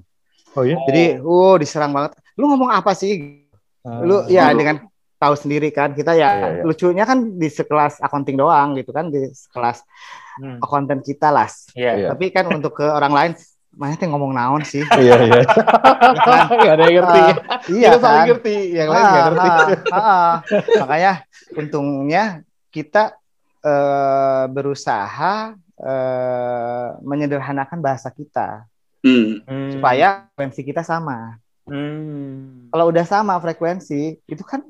[0.53, 0.79] Oh iya?
[0.85, 2.22] Jadi, uh diserang banget.
[2.35, 3.45] Lu ngomong apa sih?
[3.83, 4.27] Lu Ah.
[4.27, 4.59] ya Dulu.
[4.59, 4.77] dengan
[5.17, 6.63] tahu sendiri kan kita ya Iya, iya.
[6.63, 9.83] lucunya kan di sekelas accounting doang gitu kan di sekelas
[10.33, 10.59] Hmm.
[10.59, 11.47] accountant kita lah.
[11.73, 11.93] Iya.
[11.95, 12.09] Iya.
[12.11, 13.33] Tapi kan untuk ke orang lain
[13.73, 14.81] mana teh ngomong naon sih?
[15.01, 15.41] Iya, iya.
[15.45, 16.41] kan?
[16.51, 17.21] Nggak ada yang ngerti.
[17.21, 17.35] Ah,
[17.69, 18.29] iya Kita saling kan?
[18.31, 19.49] ngerti, yang lain nggak Ah, ngerti.
[20.79, 21.13] Makanya
[21.55, 22.25] untungnya
[22.69, 23.03] kita
[23.63, 28.67] eh, berusaha eh, menyederhanakan bahasa kita
[29.03, 29.43] Hmm.
[29.45, 29.71] Hmm.
[29.75, 31.42] supaya frekuensi kita sama.
[31.63, 32.67] Hmm.
[32.69, 34.67] Kalau udah sama frekuensi, itu kan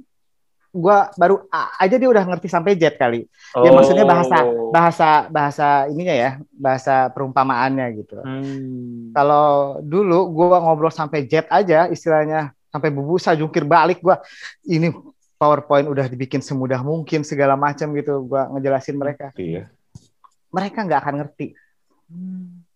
[0.73, 3.29] gua baru A aja dia udah ngerti sampai Z kali.
[3.61, 4.73] Ya maksudnya bahasa Oh.
[4.73, 8.17] bahasa bahasa ininya ya, bahasa perumpamaannya gitu.
[8.21, 9.13] Hmm.
[9.13, 14.21] Kalau dulu gua ngobrol sampai Z aja istilahnya sampai bubusa jungkir balik gua
[14.65, 14.89] ini
[15.37, 19.29] PowerPoint udah dibikin semudah mungkin segala macam gitu gua ngejelasin mereka.
[19.37, 19.69] Iya.
[20.53, 21.57] Mereka nggak akan ngerti.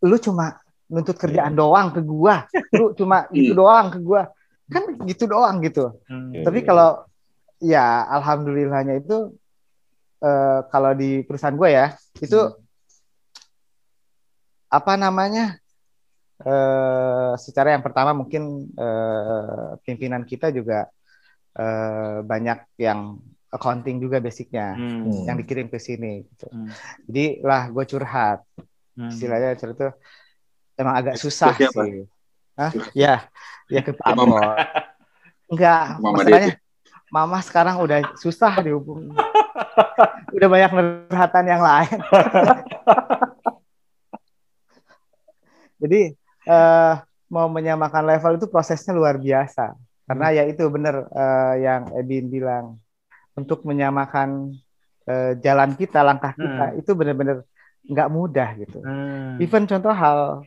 [0.05, 2.46] Lu cuma nuntut kerjaan doang ke gua.
[2.75, 4.31] Lu cuma gitu doang ke gua.
[4.66, 5.94] Kan gitu doang gitu.
[6.07, 6.35] Hmm.
[6.35, 6.44] Iya.
[6.46, 7.07] Tapi kalau
[7.57, 9.35] ya alhamdulillahnya itu
[10.20, 12.57] eh, kalau di perusahaan gue ya itu Hmm.
[14.68, 15.57] apa namanya
[16.42, 20.90] eh, secara yang pertama mungkin eh, pimpinan kita juga
[21.57, 23.16] eh, banyak yang
[23.49, 25.25] accounting juga basicnya Hmm.
[25.25, 26.27] yang dikirim ke sini.
[26.29, 26.46] Gitu.
[26.53, 26.68] Hmm.
[27.09, 28.44] Jadi lah gue curhat
[28.96, 29.09] Hmm.
[29.09, 29.88] istilahnya curhat itu
[30.77, 31.83] emang agak susah Ke siapa?
[31.85, 32.05] sih.
[32.57, 32.73] Hah?
[32.97, 33.15] Ya,
[33.69, 34.41] ya ke Pak Ke Mama.
[35.53, 36.53] Enggak, Mama masalahnya
[37.07, 39.15] Mama sekarang udah susah dihubungi.
[40.37, 41.99] udah banyak nerhatan yang lain.
[45.83, 46.01] Jadi
[46.49, 46.93] eh,
[47.31, 49.77] mau menyamakan level itu prosesnya luar biasa.
[50.07, 52.79] Karena ya itu benar eh, yang Ebin bilang
[53.37, 54.55] untuk menyamakan
[55.07, 57.45] eh, jalan kita, langkah kita itu benar-benar
[57.87, 58.83] nggak mudah gitu.
[58.83, 59.39] Hmm.
[59.39, 60.43] Even contoh hal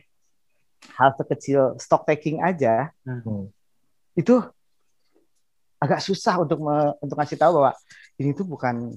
[0.96, 3.48] hal sekecil stock taking aja Hmm.
[4.16, 4.40] itu
[5.80, 7.72] agak susah untuk me- untuk ngasih tahu bahwa
[8.20, 8.92] ini tuh bukan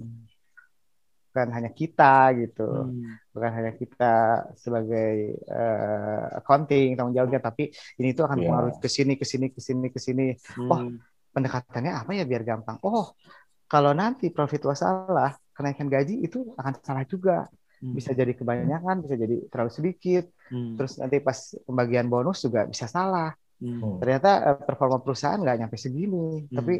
[1.33, 3.17] bukan hanya kita gitu, Hmm.
[3.33, 4.13] bukan hanya kita
[4.53, 8.41] sebagai eh, accounting tanggung jawabnya, tapi ini tuh akan Iya.
[8.45, 10.27] mempengaruhi ke sini ke sini ke sini ke sini.
[10.69, 11.01] Oh, Hmm.
[11.33, 12.77] pendekatannya apa ya biar gampang?
[12.85, 13.17] Oh,
[13.65, 17.49] kalau nanti profit loss salah, kenaikan gaji itu akan salah juga.
[17.83, 17.91] Hmm.
[17.99, 20.23] Bisa jadi kebanyakan, bisa jadi terlalu sedikit.
[20.47, 20.79] Hmm.
[20.79, 21.35] Terus nanti pas
[21.67, 23.35] pembagian bonus juga bisa salah.
[23.59, 23.99] Hmm.
[23.99, 26.55] Ternyata eh, performa perusahaan nggak nyampe segini, Hmm.
[26.55, 26.73] tapi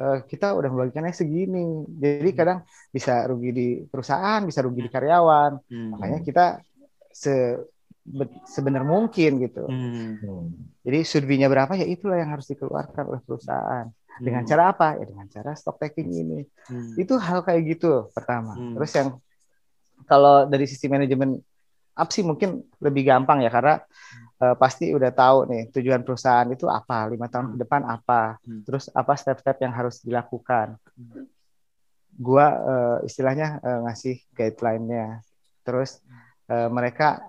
[0.00, 1.84] eh, kita udah membagikannya segini.
[2.00, 5.52] Jadi kadang bisa rugi di perusahaan, bisa rugi di karyawan.
[5.68, 5.88] Hmm.
[5.92, 6.44] Makanya kita
[7.12, 7.60] se
[8.00, 9.68] be- sebenar mungkin gitu.
[9.68, 10.16] Hmm.
[10.24, 10.48] Hmm.
[10.80, 13.92] Jadi surveinya berapa ya itulah yang harus dikeluarkan oleh perusahaan.
[14.20, 15.00] Dengan cara apa?
[15.00, 16.40] Ya dengan cara stock taking ini.
[16.68, 16.92] Hmm.
[16.96, 18.52] Itu hal kayak gitu pertama.
[18.56, 18.76] Hmm.
[18.76, 19.08] Terus yang
[20.10, 21.38] kalau dari sisi manajemen
[21.94, 23.78] apsi mungkin lebih gampang ya karena
[24.40, 28.64] eh, pasti udah tahu nih tujuan perusahaan itu apa lima tahun ke depan apa Hmm.
[28.66, 30.80] terus apa step-step yang harus dilakukan.
[32.16, 35.20] Gua eh, istilahnya eh, ngasih guideline-nya.
[35.62, 36.00] Terus
[36.48, 37.20] eh, mereka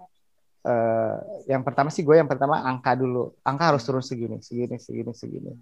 [0.63, 1.15] eh,
[1.51, 3.35] yang pertama sih gue yang pertama angka dulu.
[3.43, 5.53] Angka harus turun segini segini segini segini.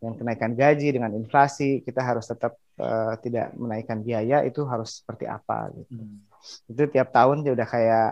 [0.00, 5.28] Yang kenaikan gaji dengan inflasi kita harus tetap eh, tidak menaikkan biaya itu harus seperti
[5.28, 6.00] apa gitu.
[6.00, 6.29] Hmm.
[6.66, 8.08] Itu tiap tahun dia udah kayak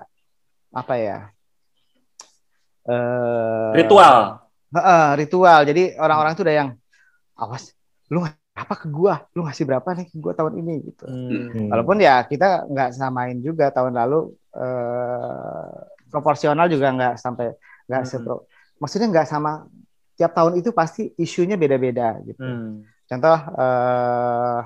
[0.70, 1.18] apa ya
[2.88, 4.40] eh Ritual.
[4.68, 6.70] Heeh, ritual jadi orang-orang tuh udah yang
[7.40, 7.72] awas
[8.08, 8.20] lu
[8.52, 11.68] apa ke gua lu ngasih berapa nih ke gua tahun ini gitu Hmm.
[11.72, 15.72] walaupun ya kita nggak samain juga tahun lalu eh,
[16.08, 17.52] proporsional juga nggak sampai
[17.88, 18.10] nggak Hmm.
[18.10, 18.36] sepro
[18.76, 19.64] maksudnya nggak sama
[20.16, 22.84] tiap tahun itu pasti isunya beda-beda gitu Hmm.
[23.08, 24.60] contoh eh,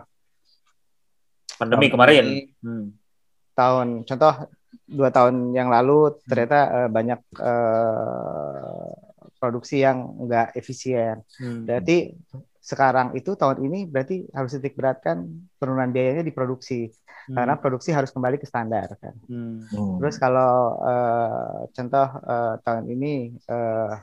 [1.53, 2.27] Pandemi kemarin.
[2.59, 2.91] Hmm.
[3.53, 4.35] Tahun contoh
[4.89, 8.91] dua tahun yang lalu ternyata eh, banyak eh,
[9.41, 11.27] produksi yang nggak efisien.
[11.41, 11.67] Hmm.
[11.67, 12.15] Berarti
[12.63, 15.27] sekarang itu tahun ini berarti harus titik beratkan
[15.59, 16.87] penurunan biayanya di produksi
[17.27, 19.15] karena produksi harus kembali ke standar kan.
[19.27, 19.67] Hmm.
[19.67, 19.99] Hmm.
[19.99, 23.95] Terus kalau eh, contoh eh, tahun ini eh,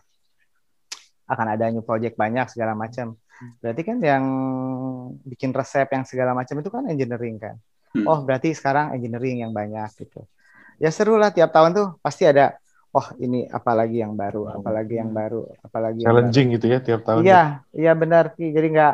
[1.30, 3.16] akan ada new project banyak segala macam.
[3.64, 4.24] Berarti kan yang
[5.24, 7.56] bikin resep yang segala macam itu kan engineering kan.
[7.90, 8.06] Hmm.
[8.06, 10.22] Oh berarti sekarang engineering yang banyak gitu.
[10.78, 12.56] Ya seru lah tiap tahun tuh pasti ada.
[12.90, 16.26] Oh ini apalagi yang baru, apalagi yang baru, apalagi yang baru.
[16.26, 17.22] Challenging gitu ya tiap tahun.
[17.26, 18.50] Iya, iya benar Ki.
[18.50, 18.94] Jadi nggak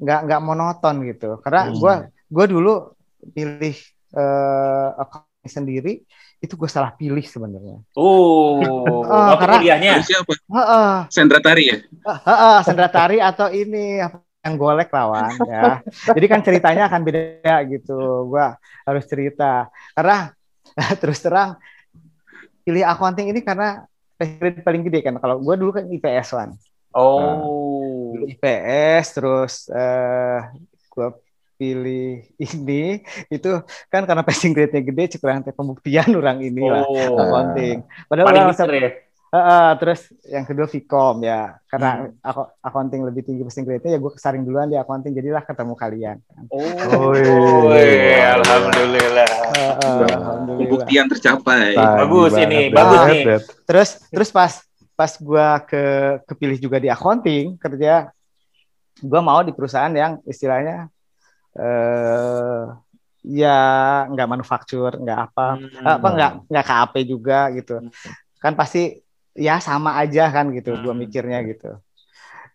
[0.00, 1.36] nggak nggak monoton gitu.
[1.44, 1.76] Karena Hmm.
[1.80, 1.94] gua
[2.28, 2.74] gua dulu
[3.32, 3.76] pilih
[4.10, 5.92] eh accounting sendiri
[6.40, 7.84] itu gue salah pilih sebenarnya.
[7.96, 8.56] Oh,
[9.04, 9.92] Oh, waktu karena- kuliahnya.
[10.00, 10.32] Siapa?
[10.48, 11.76] Heeh, Sandra Tari ya?
[12.04, 15.84] heeh, Sandra Tari atau ini apa yang golek lawan ya.
[16.16, 18.28] Jadi kan ceritanya akan beda gitu.
[18.28, 18.56] Gua
[18.88, 20.32] harus cerita karena
[21.00, 21.60] terus terang
[22.64, 23.84] pilih accounting ini karena
[24.16, 25.14] grade paling gede kan.
[25.20, 26.52] Kalau gua dulu kan IPS one.
[26.90, 28.18] Oh.
[28.18, 30.42] dulu IPS terus eh
[30.90, 31.08] gue
[31.54, 32.98] pilih ini
[33.30, 33.50] itu
[33.86, 37.14] kan karena passing grade-nya gede cukup pembuktian orang ini lah Oh.
[37.14, 38.90] accounting padahal Paling orang
[39.30, 42.18] Heeh, terus yang kedua Vcom ya karena Hmm.
[42.18, 46.18] aku accounting lebih tinggi passing grade-nya ya gue kesaring duluan di accounting jadilah ketemu kalian
[46.50, 46.58] Oh.
[46.58, 47.14] Oh,
[47.70, 48.34] iya.
[48.34, 49.26] Alhamdulillah.
[49.54, 49.70] Heeh,
[50.02, 50.10] Wah.
[50.10, 51.78] alhamdulillah Pembuktian tercapai.
[51.78, 53.22] Tadi Bagus ini, bagus nih.
[53.64, 54.52] Terus terus pas
[54.98, 55.82] pas gue ke
[56.26, 58.10] kepilih juga di accounting kerja
[58.98, 60.90] gue mau di perusahaan yang istilahnya
[61.54, 62.62] eh
[63.22, 63.58] ya
[64.06, 65.86] nggak manufaktur nggak apa Hmm.
[65.86, 67.88] apa nggak nggak KAP juga gitu Hmm.
[68.36, 69.00] kan pasti
[69.36, 71.00] ya sama aja kan gitu gue Hmm.
[71.02, 71.66] mikirnya gitu.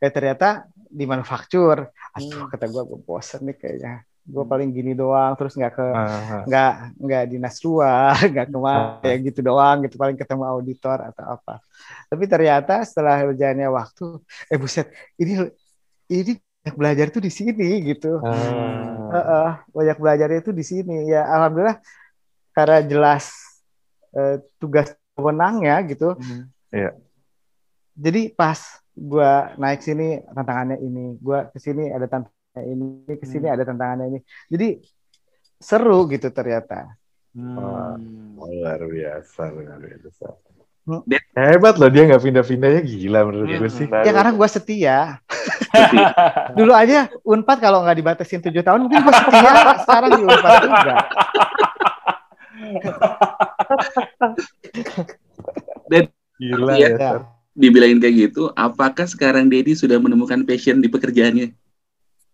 [0.04, 2.50] Eh ternyata di manufaktur aduh Hmm.
[2.52, 3.94] kata gue gue bosen nih kayaknya.
[4.26, 8.98] Gue paling gini doang terus nggak ke Ah, nggak nggak dinas luar nggak ke mana
[9.06, 11.62] ya gitu doang gitu paling ketemu auditor atau apa.
[12.10, 14.04] Tapi ternyata setelah berjalannya waktu
[14.50, 14.88] eh buset
[15.22, 15.46] ini
[16.10, 18.18] ini banyak belajar tuh di sini gitu.
[18.26, 19.14] Ah.
[19.14, 21.06] Heeh, banyak belajar itu di sini.
[21.14, 21.78] Ya alhamdulillah
[22.58, 23.26] karena jelas
[24.16, 26.50] eh, tugas wewenangnya gitu Hmm.
[27.96, 28.60] Jadi pas
[28.92, 32.86] gua naik sini tantangannya ini gua ke sini ada tantangannya ini
[33.16, 33.56] ke sini Hmm.
[33.56, 34.68] ada tantangannya ini jadi
[35.58, 36.96] seru gitu ternyata
[37.36, 38.40] Hmm.
[38.40, 40.40] Luar biasa, luar biasa.
[40.88, 41.04] Hmm.
[41.36, 43.88] Hebat loh dia nggak pindah-pindah ya gila menurut Hmm, gue sih.
[43.92, 45.20] Ya karena gue setia.
[46.58, 49.52] Dulu aja Unpad kalau nggak dibatasin tujuh tahun mungkin gue setia.
[49.84, 50.96] Sekarang di Unpad juga.
[56.40, 56.90] Gila ya.
[56.96, 57.12] Ya.
[57.56, 61.56] Dibilangin kayak gitu, apakah sekarang Dedi sudah menemukan passion di pekerjaannya?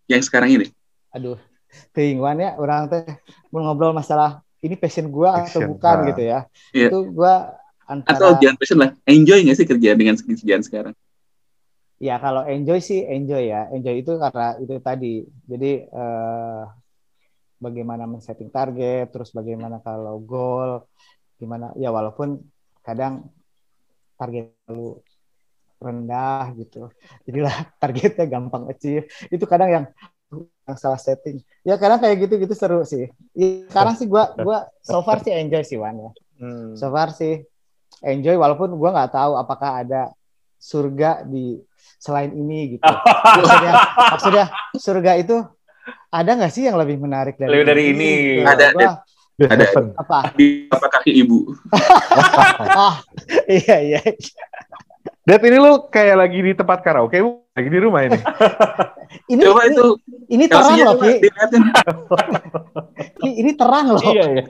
[0.10, 0.68] Yang sekarang ini?
[1.14, 1.38] Aduh,
[1.94, 3.06] keinguan ya orang teh
[3.54, 6.08] mau ngobrol masalah ini passion gua atau Passion, bukan nah.
[6.10, 6.40] gitu ya.
[6.74, 6.88] Iya.
[6.90, 7.54] Itu gua
[7.86, 10.96] antara Atau jangan passion lah, enjoy nggak sih kerjaan dengan kerjaan sekarang?
[12.02, 13.70] Ya kalau enjoy sih enjoy ya.
[13.70, 15.16] Enjoy itu karena itu tadi.
[15.46, 16.62] Jadi eh,
[17.62, 20.90] bagaimana men-setting target, terus bagaimana kalau goal,
[21.38, 22.42] gimana ya walaupun
[22.82, 23.30] kadang
[24.22, 25.02] target lu
[25.82, 26.94] rendah gitu.
[27.26, 29.10] Jadilah targetnya gampang achieve.
[29.34, 29.86] Itu kadang yang
[30.70, 31.42] yang salah setting.
[31.66, 33.10] Ya kadang kayak gitu-gitu seru sih.
[33.34, 36.12] Ya, sekarang sih gua gua so far sih enjoy sih Wan ya.
[36.38, 36.78] Hmm.
[36.78, 37.42] So far sih
[38.06, 40.14] enjoy walaupun gua nggak tahu apakah ada
[40.62, 41.58] surga di
[41.98, 42.86] selain ini gitu.
[43.42, 44.46] maksudnya, maksudnya
[44.78, 45.42] surga itu
[46.14, 48.12] ada nggak sih yang lebih menarik dari Lebih dari ini.
[48.40, 48.48] Gitu.
[48.48, 48.92] Ada, Gua,
[49.42, 49.66] The Ada.
[49.66, 49.86] Heaven.
[49.98, 50.18] apa?
[50.38, 51.50] Di apa kaki ibu?
[52.78, 52.96] Oh,
[53.50, 54.00] iya iya.
[55.26, 57.42] Dad ini lu kayak lagi di tempat karaoke, bu?
[57.52, 58.20] lagi di rumah ini.
[59.28, 59.86] Ini Coba ini, itu
[60.32, 61.14] ini terang loh, Ki.
[63.22, 64.02] Ini, ini terang loh.
[64.08, 64.46] iya, iya.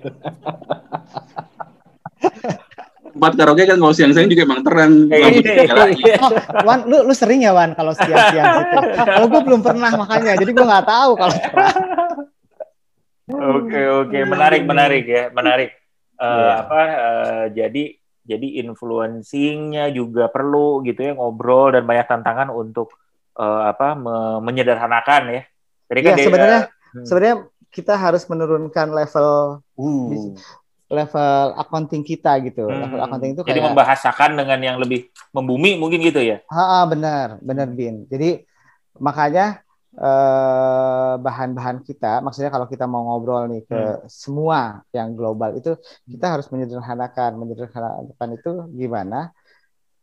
[3.11, 4.91] Tempat karaoke kan kalau siang-siang juga emang terang.
[5.09, 5.97] Iya, nyalain.
[5.97, 6.15] iya.
[6.21, 6.31] Oh,
[6.67, 8.75] Wan, lu lu sering ya Wan kalau siang-siang gitu.
[9.01, 11.79] Kalau gue belum pernah makanya, jadi gue nggak tahu kalau terang.
[13.31, 15.69] Oke oke menarik menarik ya menarik.
[16.15, 16.51] Eh, Iya.
[16.61, 17.83] Apa eh, jadi
[18.21, 22.93] jadi influencingnya juga perlu gitu ya ngobrol dan banyak tantangan untuk
[23.33, 25.41] eh, apa me- menyederhanakan ya.
[25.89, 27.05] Jadi kan dia- sebenarnya Hmm.
[27.07, 27.37] sebenarnya
[27.71, 29.29] kita harus menurunkan level
[29.79, 30.35] Uh.
[30.91, 32.67] level accounting kita gitu.
[32.67, 32.83] Hmm.
[32.83, 36.43] Level accounting itu Jadi kayak membahasakan dengan yang lebih membumi mungkin gitu ya.
[36.51, 38.03] Ha, benar, benar Bin.
[38.11, 38.43] Jadi
[38.99, 44.07] makanya eh, bahan-bahan kita, maksudnya kalau kita mau ngobrol nih ke Hmm.
[44.07, 44.59] semua
[44.95, 45.75] yang global itu
[46.07, 47.31] kita harus menyederhanakan.
[47.35, 49.35] Menyederhanakan itu gimana?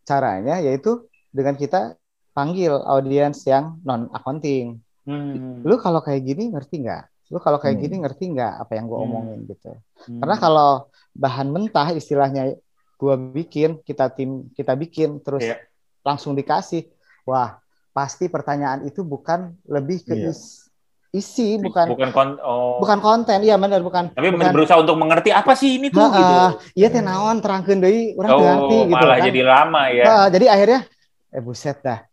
[0.08, 1.96] Caranya yaitu dengan kita
[2.32, 4.80] panggil audiens yang non accounting.
[5.08, 5.64] Hmm.
[5.64, 7.32] Lu kalau kayak gini ngerti nggak?
[7.32, 7.84] Lu kalau kayak Hmm.
[7.84, 9.06] gini ngerti nggak apa yang gue Hmm.
[9.08, 9.72] omongin gitu?
[10.08, 10.20] Hmm.
[10.20, 10.70] Karena kalau
[11.12, 12.56] bahan mentah istilahnya
[12.98, 15.56] gua bikin, kita tim kita bikin terus Iya.
[16.02, 16.88] langsung dikasih.
[17.28, 17.60] Wah,
[17.98, 20.30] pasti pertanyaan itu bukan lebih ke Iya.
[20.30, 20.70] is-
[21.10, 22.78] isi, bukan bukan kon oh.
[22.78, 23.40] bukan konten.
[23.40, 24.12] Iya benar, bukan.
[24.12, 26.34] tapi bukan, berusaha untuk mengerti apa sih ini tuh Ha, gitu.
[26.76, 29.26] Iya teh naon terangkeun deui urang Oh, ngarti gitu malah kan.
[29.26, 30.04] jadi lama ya.
[30.04, 30.80] Ha, jadi akhirnya
[31.28, 32.04] eh buset dah.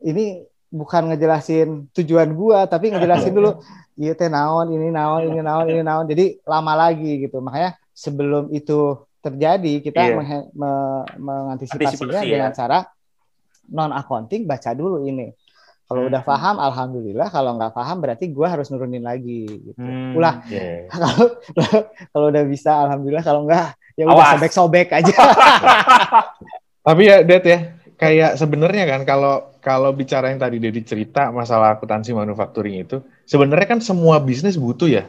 [0.00, 0.24] Ini
[0.66, 3.60] bukan ngejelasin tujuan gua, tapi ngejelasin dulu
[3.94, 6.04] iya teh naon, ini naon, ini naon, ini naon.
[6.08, 7.38] Jadi lama lagi gitu.
[7.38, 10.16] Makanya sebelum itu terjadi kita Iya.
[10.16, 12.56] menghe- me- mengantisipasinya Antisipasi, dengan ya.
[12.56, 12.78] cara
[13.68, 15.32] non accounting baca dulu ini.
[15.84, 16.10] Kalau Hmm.
[16.10, 19.76] udah paham alhamdulillah, kalau nggak paham berarti gua harus nurunin lagi gitu.
[19.76, 20.16] Hmm.
[20.16, 20.88] Ulah Iya.
[20.92, 21.12] kalau
[22.08, 25.12] kalau udah bisa alhamdulillah, kalau enggak ya udah sobek-sobek aja.
[26.86, 27.58] Tapi ya, Dad ya,
[27.94, 33.64] kayak sebenarnya kan kalau kalau bicara yang tadi Dedi cerita masalah akuntansi manufacturing itu, sebenarnya
[33.66, 35.04] kan semua bisnis butuh ya.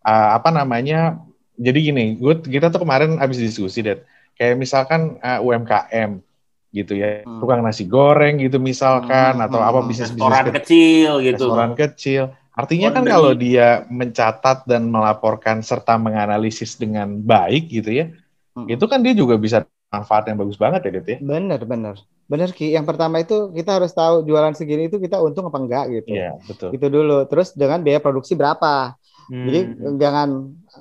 [0.00, 1.20] ah, apa namanya?
[1.54, 4.00] Jadi gini, gue kita tuh kemarin habis diskusi, Dad.
[4.32, 6.24] Kayak misalkan ah, UMKM
[6.70, 7.42] gitu ya, Hmm.
[7.42, 9.88] tukang nasi goreng gitu misalkan Hmm, atau hmm, apa hmm.
[9.90, 11.44] bisnis-bisnis restoran ke- kecil gitu.
[11.50, 12.22] restoran kecil.
[12.50, 13.12] Artinya kan Laundry.
[13.14, 18.06] kalau dia mencatat dan melaporkan serta menganalisis dengan baik gitu ya,
[18.54, 18.66] Hmm.
[18.66, 21.18] itu kan dia juga bisa manfaat yang bagus banget ya, Dad ya.
[21.18, 21.94] Bener, bener.
[22.26, 22.70] Bener, Ki.
[22.70, 26.14] Yang pertama itu kita harus tahu jualan segini itu kita untung apa enggak gitu.
[26.14, 26.70] Iya, betul.
[26.70, 27.26] Itu dulu.
[27.26, 28.94] Terus dengan biaya produksi berapa.
[29.26, 29.98] Jadi Hmm.
[29.98, 30.28] jangan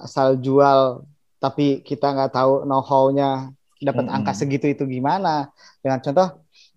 [0.02, 1.06] asal jual
[1.38, 4.16] tapi kita nggak tahu know-how-nya dapat Mm-mm.
[4.20, 5.50] angka segitu itu gimana.
[5.80, 6.28] Dengan contoh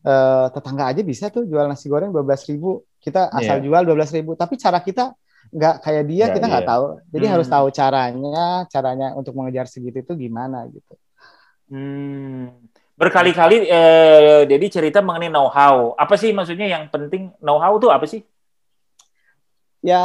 [0.02, 2.70] eh, tetangga aja bisa tuh jual nasi goreng 12.000 ribu.
[3.02, 3.64] Kita asal Iya.
[3.66, 4.32] jual 12.000 ribu.
[4.38, 5.14] Tapi cara kita
[5.52, 6.70] nggak kayak dia, Iya, kita nggak iya.
[6.72, 6.84] tahu.
[7.10, 7.32] Jadi Hmm.
[7.34, 10.94] harus tahu caranya, caranya untuk mengejar segitu itu gimana gitu.
[11.70, 12.50] Hmm.
[12.94, 15.96] Berkali-kali eh, Dedi cerita mengenai know-how.
[15.98, 18.22] Apa sih maksudnya yang penting know-how tuh apa sih?
[19.82, 19.98] Ya,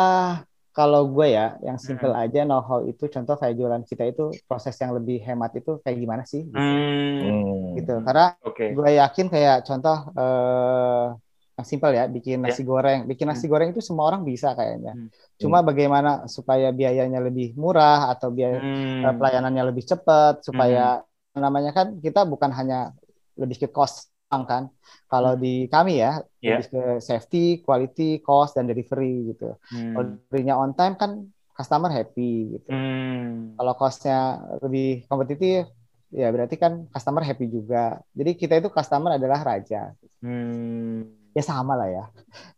[0.77, 2.21] kalau gue ya, yang simple Hmm.
[2.23, 6.23] aja know-how itu contoh kayak jualan kita itu proses yang lebih hemat itu kayak gimana
[6.31, 6.41] sih?
[6.45, 6.73] Gitu.
[7.19, 7.19] Hmm.
[7.21, 7.77] Hmm.
[7.77, 7.91] Gitu.
[8.05, 8.65] Karena Oke.
[8.75, 11.05] gue yakin kayak contoh eh
[11.57, 12.99] yang simple ya, bikin nasi goreng.
[13.09, 14.93] Bikin nasi goreng itu semua orang bisa kayaknya.
[14.93, 15.09] Hmm.
[15.41, 19.03] Cuma bagaimana supaya biayanya lebih murah atau biaya Hmm.
[19.05, 21.01] eh, pelayanannya lebih cepat supaya
[21.37, 22.93] namanya kan kita bukan hanya
[23.41, 24.67] lebih ke cost kan.
[25.07, 26.59] Kalau di kami ya, Ya.
[26.59, 29.55] lebih ke safety, quality, cost dan delivery gitu.
[29.71, 29.93] Hmm.
[29.95, 31.11] Kalau deliverynya on time kan
[31.55, 32.69] customer happy gitu.
[32.69, 33.55] Hmm.
[33.55, 34.19] Kalau costnya
[34.61, 35.71] lebih kompetitif,
[36.11, 38.03] ya berarti kan customer happy juga.
[38.13, 39.95] Jadi kita itu customer adalah raja.
[40.21, 41.07] Hmm.
[41.31, 42.05] Ya sama lah ya.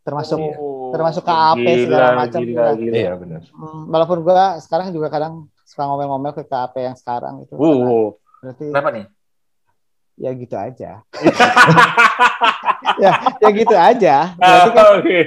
[0.03, 2.63] Termasuk Oh, termasuk KAP segala macam Gila, juga.
[2.81, 2.95] gila.
[2.97, 3.41] Iya, benar.
[3.45, 7.53] hmm, walaupun gua sekarang juga kadang suka ngomel-ngomel ke KAP yang sekarang itu.
[7.59, 9.05] Uh, berarti berapa nih?
[10.19, 10.91] Ya gitu aja.
[13.03, 14.35] ya, ya gitu aja.
[14.35, 15.19] Berarti kan, Oke.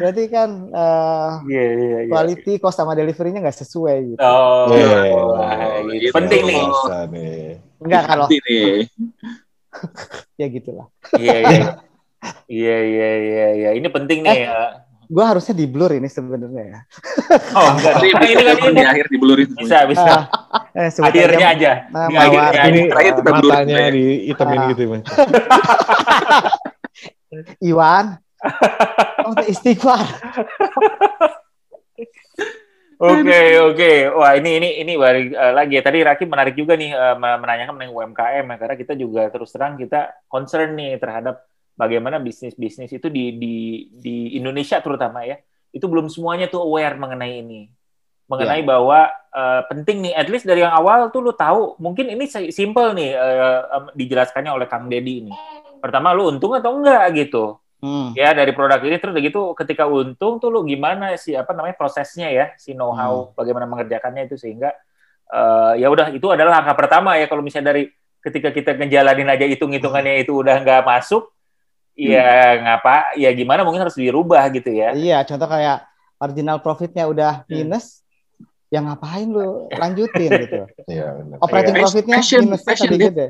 [0.00, 2.08] berarti kan eh, Iya, iya, iya.
[2.08, 4.20] quality cost sama delivery-nya nggak sesuai gitu.
[4.24, 4.98] Oh, Iya.
[5.12, 6.08] wah, gitu.
[6.08, 6.12] Gitu.
[6.16, 6.64] penting nih.
[7.78, 8.26] Enggak kalau
[10.40, 10.88] ya gitulah.
[11.14, 11.60] Iya, iya.
[12.48, 13.70] Iya, iya, iya, iya.
[13.76, 14.48] Ini penting nih.
[14.48, 14.87] ya.
[15.08, 16.78] Gue harusnya di blur ini sebenarnya ya.
[17.56, 17.92] Oh, enggak.
[17.96, 18.84] Nah, ini kan di ini.
[18.84, 19.48] akhir dibelurin.
[19.56, 20.28] Bisa, bisa.
[20.28, 21.72] Ah, eh, Akhirnya aja.
[21.88, 22.52] Nah, Di Mawar.
[22.52, 22.90] akhirnya Ini aja.
[22.92, 23.88] Terakhir kita blur matanya ya.
[23.96, 24.66] dihitamin Ah.
[24.68, 25.02] gitu, Mas.
[27.64, 28.06] Iwan.
[29.24, 30.04] Oh, istighfar.
[32.98, 33.92] Oke, oke.
[34.10, 35.86] Wah, ini ini ini balik eh, lagi ya.
[35.86, 39.78] Tadi Raki menarik juga nih men- menanyakan mengenai UMKM ya, karena kita juga terus terang
[39.78, 41.46] kita concern nih terhadap
[41.78, 43.54] bagaimana bisnis-bisnis itu di di
[43.94, 45.38] di Indonesia terutama ya.
[45.70, 47.70] Itu belum semuanya tuh aware mengenai ini.
[48.28, 52.26] Mengenai bahwa eh, penting nih at least dari yang awal tuh lu tahu, mungkin ini
[52.26, 55.32] si- simple nih eh, em, dijelaskannya oleh Kang Dedi ini.
[55.78, 58.10] Pertama lu untung atau enggak gitu Hmm.
[58.10, 62.26] ya dari produk ini terus begitu ketika untung tuh lu gimana sih apa namanya prosesnya
[62.26, 64.74] ya si know how bagaimana mengerjakannya itu sehingga
[65.30, 67.86] eh, ya udah itu adalah langkah pertama ya kalau misalnya dari
[68.18, 71.30] ketika kita ngejalanin aja hitung hitungannya itu udah nggak masuk
[71.98, 72.30] ya
[72.62, 75.82] ngapa ya gimana mungkin harus dirubah gitu ya Iya, contoh kayak
[76.14, 78.06] marginal profitnya udah minus,
[78.70, 80.62] ya ngapain lu lanjutin gitu.
[80.94, 81.36] Iya, benar.
[81.42, 81.82] Operating Iya.
[81.82, 83.28] profitnya Passion, minusnya passion, tadi gede.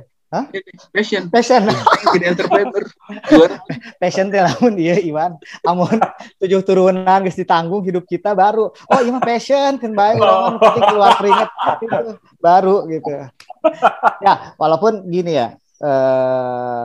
[0.93, 1.23] Passion.
[1.33, 1.63] Passion,
[2.13, 2.85] Jadi entrepreneur.
[3.97, 5.41] Passion teh lamun iya Iwan.
[5.65, 5.97] Amun
[6.37, 8.69] tujuh turunan geus ditanggung hidup kita baru.
[8.69, 11.49] Oh, iya mah passion kan bae urang mah penting keluar keringet
[12.39, 13.09] baru gitu.
[14.21, 15.57] Ya, walaupun gini ya.
[15.81, 16.83] Eh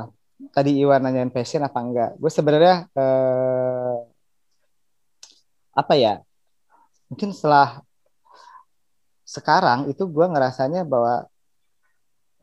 [0.54, 2.12] tadi Iwan nanyain passion apa enggak.
[2.22, 3.96] Gue sebenarnya eh
[5.74, 6.22] apa ya?
[7.10, 7.82] Mungkin setelah
[9.26, 11.26] sekarang itu gue ngerasanya bahwa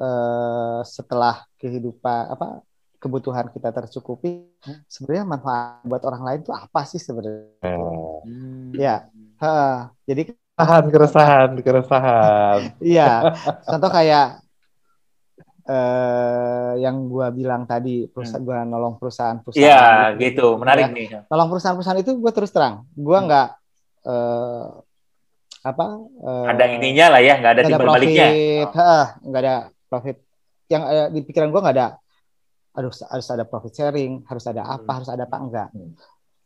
[0.01, 2.67] eh, setelah kehidupan apa
[3.01, 4.45] kebutuhan kita tercukupi
[4.85, 7.49] sebenarnya manfaat buat orang lain itu apa sih sebenarnya
[8.77, 9.09] ya
[9.41, 12.61] ha, jadi Keresahan, keresahan, keresahan.
[12.85, 13.33] iya
[13.65, 14.45] contoh kayak
[15.71, 20.19] eh, yang gua bilang tadi perusahaan gua nolong perusahaan-perusahaan Iya gitu.
[20.19, 20.47] gitu.
[20.59, 21.07] Menarik Ya, nih.
[21.27, 22.83] nolong perusahaan-perusahaan itu gue terus terang.
[22.93, 23.49] Gua nggak
[24.03, 24.67] eh,
[25.61, 25.85] apa
[26.25, 28.29] eh, ada ininya lah ya nggak ada timbal baliknya.
[29.23, 29.55] nggak ada
[29.87, 30.17] profit.
[30.67, 31.89] Yang eh, di pikiran gue nggak ada.
[32.71, 34.97] Aduh harus ada profit sharing harus ada apa Hmm.
[34.99, 35.69] harus ada apa enggak.
[35.71, 35.95] Hmm.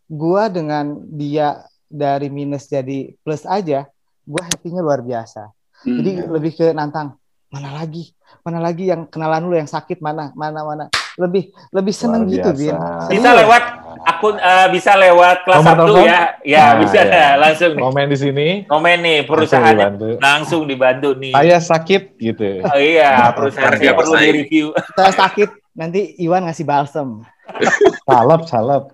[0.05, 3.89] gue dengan dia dari minus jadi plus aja
[4.22, 5.49] gue happy-nya luar biasa.
[5.81, 5.97] Hmm.
[5.97, 7.16] jadi lebih ke nantang
[7.55, 8.11] mana lagi
[8.42, 10.84] mana lagi yang kenalan lu yang sakit mana mana mana
[11.14, 13.07] lebih lebih seneng gitu biasa.
[13.07, 13.62] bin bisa lewat
[14.02, 17.28] akun eh, bisa lewat kelas Nomor satu ya ya Nah, bisa ya.
[17.46, 17.82] langsung nih.
[17.86, 18.46] Komen di sini.
[18.66, 20.09] komen nih langsung perusahaan dibantu.
[20.18, 22.48] langsung dibantu nih Saya sakit gitu.
[22.66, 24.66] Oh iya, perusahaan saya perlu di review.
[24.92, 27.22] saya sakit nanti Iwan ngasih balsem
[28.09, 28.84] Salep, salep.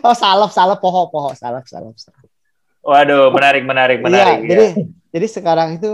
[0.00, 2.24] oh salep salep poho poho salep salep, salep.
[2.80, 4.38] Waduh, menarik, menarik, menarik.
[4.38, 4.66] Iya, jadi
[5.16, 5.92] jadi sekarang itu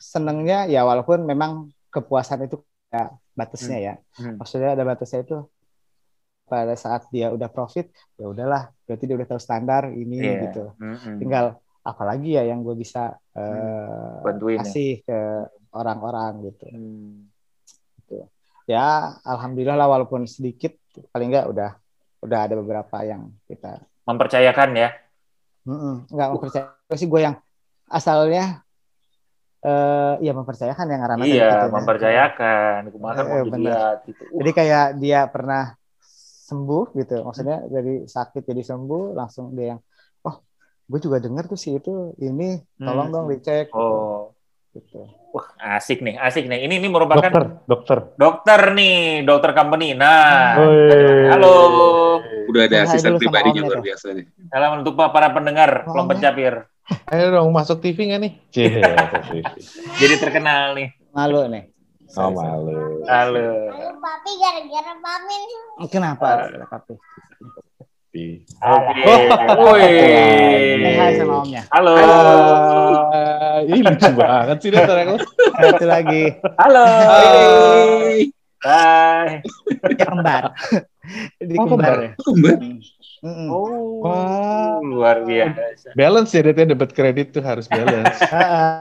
[0.00, 2.56] senengnya ya walaupun memang kepuasan itu
[2.88, 3.94] ada batasnya ya.
[4.16, 4.40] Hmm.
[4.40, 5.44] Maksudnya ada batasnya itu
[6.48, 10.40] pada saat dia udah profit ya udahlah berarti dia udah tahu standar ini Iya.
[10.48, 10.64] gitu.
[10.80, 11.20] Mm-mm.
[11.20, 14.64] Tinggal apalagi ya yang gue bisa eh, Bantuin ya.
[14.64, 15.18] kasih ke
[15.76, 16.64] orang-orang gitu.
[16.72, 17.28] Hmm.
[18.64, 20.72] Ya alhamdulillah lah walaupun sedikit
[21.12, 21.70] paling enggak udah
[22.24, 24.90] udah ada beberapa yang kita Mempercayakan ya.
[25.62, 27.36] Mm-mm, nggak mempercayai sih gue yang
[27.86, 28.61] asalnya
[29.62, 32.80] eh ya mempercayakan yang karena Iya, mempercayakan.
[32.94, 33.58] Kemarin Eh, mau benar.
[33.58, 34.22] dilihat gitu.
[34.38, 35.62] Jadi kayak dia pernah
[36.48, 39.80] sembuh gitu, maksudnya dari sakit jadi sembuh langsung dia yang
[40.28, 40.36] oh
[40.90, 43.14] gue juga denger tuh sih itu ini tolong Hmm.
[43.14, 44.34] dong dicek Oh,
[44.76, 44.98] gitu.
[45.32, 45.46] wah
[45.78, 46.58] asik nih, asik nih.
[46.68, 47.98] Ini ini merupakan Dokter, dokter.
[48.18, 49.96] dokter nih, dokter company.
[49.96, 50.76] Nah, Woi.
[51.32, 51.54] halo.
[52.50, 53.86] Udah ada Hai asisten pribadinya luar tuh.
[53.88, 54.26] biasa nih.
[54.52, 56.22] Salam untuk para pendengar Oh, kelompok ya.
[56.28, 56.54] capir.
[56.82, 58.32] Ayo dong masuk TV nggak nih?
[58.50, 59.30] Cie, TV.
[60.02, 60.90] Jadi terkenal nih.
[61.14, 61.70] Malu nih.
[62.12, 63.06] Oh malu.
[63.06, 63.70] Halo.
[63.72, 65.88] Halo papi gara-gara papi nih.
[65.88, 66.26] Kenapa?
[66.50, 66.66] Ah.
[66.68, 66.94] Papi?
[68.12, 69.02] Oke.
[69.08, 69.72] Oh.
[69.72, 69.88] Woi.
[70.84, 71.62] Hi sama omnya.
[71.72, 71.94] Halo.
[73.62, 75.16] Ini lucu banget sih dokter aku.
[75.56, 76.22] Satu lagi
[76.58, 76.84] Halo.
[76.84, 78.28] Hai.
[78.62, 79.28] Hai.
[79.96, 80.50] kembar.
[81.38, 81.94] Di Oh, kembar.
[81.94, 82.10] kembar ya.
[82.18, 82.58] Kembar.
[83.22, 83.48] Mm-mm.
[83.54, 84.61] Oh, Wah.
[84.84, 85.94] Luar biasa.
[85.94, 88.18] Balance ya dia dapat kredit tuh harus balance.
[88.32, 88.72] Ah, ah.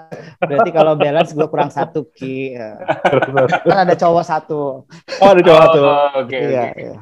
[0.42, 2.58] Berarti kalau balance gue kurang satu ki.
[2.58, 2.82] Ya.
[3.62, 4.86] Kan ada cowok satu.
[5.22, 5.86] oh ada cowok tuh.
[5.86, 6.66] Oh, Oke, Iya.
[6.72, 6.82] oke.
[6.82, 7.00] iya.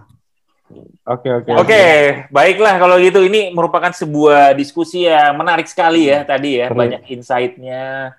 [1.09, 1.49] Oke oke.
[1.57, 1.83] Oke,
[2.29, 8.13] baiklah kalau gitu ini merupakan sebuah diskusi yang menarik sekali ya tadi ya, banyak insight-nya.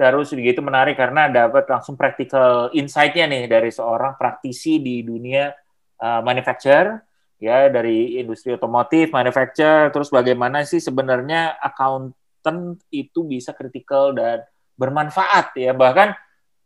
[0.00, 5.52] Terus gitu menarik karena dapat langsung practical insight-nya nih dari seorang praktisi di dunia
[6.00, 7.04] uh, manufacture
[7.40, 14.44] ya dari industri otomotif, manufacture, terus bagaimana sih sebenarnya accountant itu bisa kritikal dan
[14.76, 15.72] bermanfaat ya.
[15.72, 16.12] Bahkan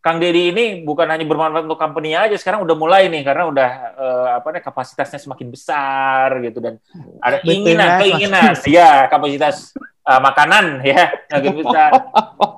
[0.04, 3.70] Kang Dedi ini bukan hanya bermanfaat untuk company aja, sekarang udah mulai nih karena udah
[3.96, 6.76] uh, apa nih kapasitasnya semakin besar gitu dan
[7.24, 9.72] ada keinginan, keinginan, ya kapasitas
[10.04, 11.90] uh, makanan ya semakin besar.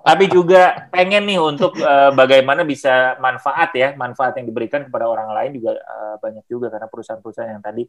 [0.07, 5.32] Tapi juga pengen nih untuk uh, bagaimana bisa manfaat ya, manfaat yang diberikan kepada orang
[5.34, 7.86] lain juga uh, banyak juga karena perusahaan-perusahaan yang tadi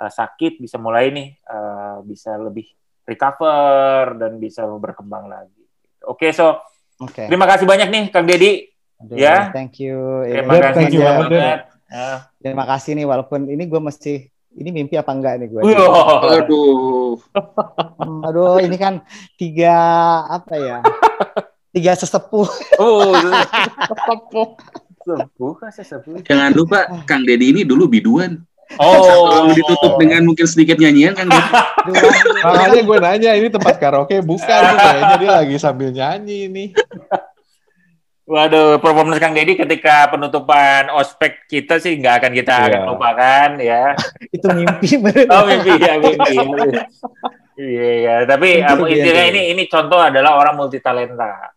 [0.00, 2.68] uh, sakit bisa mulai nih uh, bisa lebih
[3.08, 5.64] recover dan bisa berkembang lagi.
[6.04, 6.60] Oke, okay, so
[7.00, 7.26] okay.
[7.26, 9.54] terima kasih banyak nih Kang Dedi Aduh, ya.
[9.54, 10.26] Thank you.
[10.26, 11.70] Terima kasih thank you banget.
[11.88, 12.10] Ya.
[12.42, 14.26] Terima kasih nih walaupun ini gue mesti
[14.56, 15.60] ini mimpi apa enggak nih gue?
[15.76, 17.20] Oh, aduh.
[18.00, 19.04] Hmm, aduh, ini kan
[19.36, 19.74] tiga
[20.24, 20.78] apa ya?
[21.74, 22.48] Tiga sesepuh.
[22.80, 23.12] Oh,
[23.84, 24.48] sesepuh.
[25.04, 26.14] Sesepuh, sesepuh.
[26.24, 28.40] Jangan lupa Kang Dedi ini dulu biduan.
[28.76, 31.32] Oh, ditutup dengan mungkin sedikit nyanyian kan?
[32.44, 36.64] Makanya gue nanya ini tempat karaoke bukan kayaknya dia lagi sambil nyanyi ini.
[38.28, 42.68] Waduh, performance Kang Deddy ketika penutupan ospek kita sih nggak akan kita yeah.
[42.68, 43.84] akan lupakan ya.
[44.36, 45.00] Itu mimpi
[45.32, 46.36] Oh mimpi ya mimpi.
[47.56, 51.56] Iya ya, tapi um, intinya ini ini contoh adalah orang multi talenta.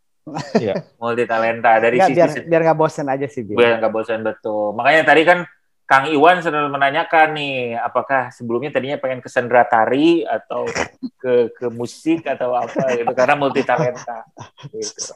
[0.55, 0.95] Iya.
[0.95, 3.43] multi talenta dari Nggak, sisi biar biar nggak bosan aja sih.
[3.43, 4.72] Biar, biar nggak bosan betul.
[4.72, 5.39] Makanya tadi kan
[5.84, 10.63] Kang Iwan sudah menanyakan nih, apakah sebelumnya tadinya pengen ke sendera tari atau
[11.19, 14.24] ke ke musik atau apa gitu karena multi talenta.
[14.72, 15.11] Gitu.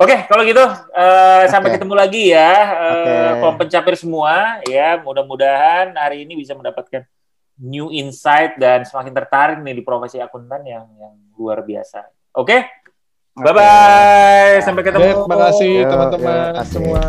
[0.00, 1.52] Oke, okay, kalau gitu uh, okay.
[1.52, 3.52] sampai ketemu lagi ya, uh, okay.
[3.60, 4.96] pencapir semua ya.
[4.96, 7.04] Mudah-mudahan hari ini bisa mendapatkan
[7.60, 12.08] new insight dan semakin tertarik nih di profesi akuntan yang yang luar biasa.
[12.32, 12.60] Oke, okay?
[13.36, 13.44] okay.
[13.44, 15.28] bye bye, sampai ketemu.
[15.28, 17.00] Terima kasih teman-teman semua.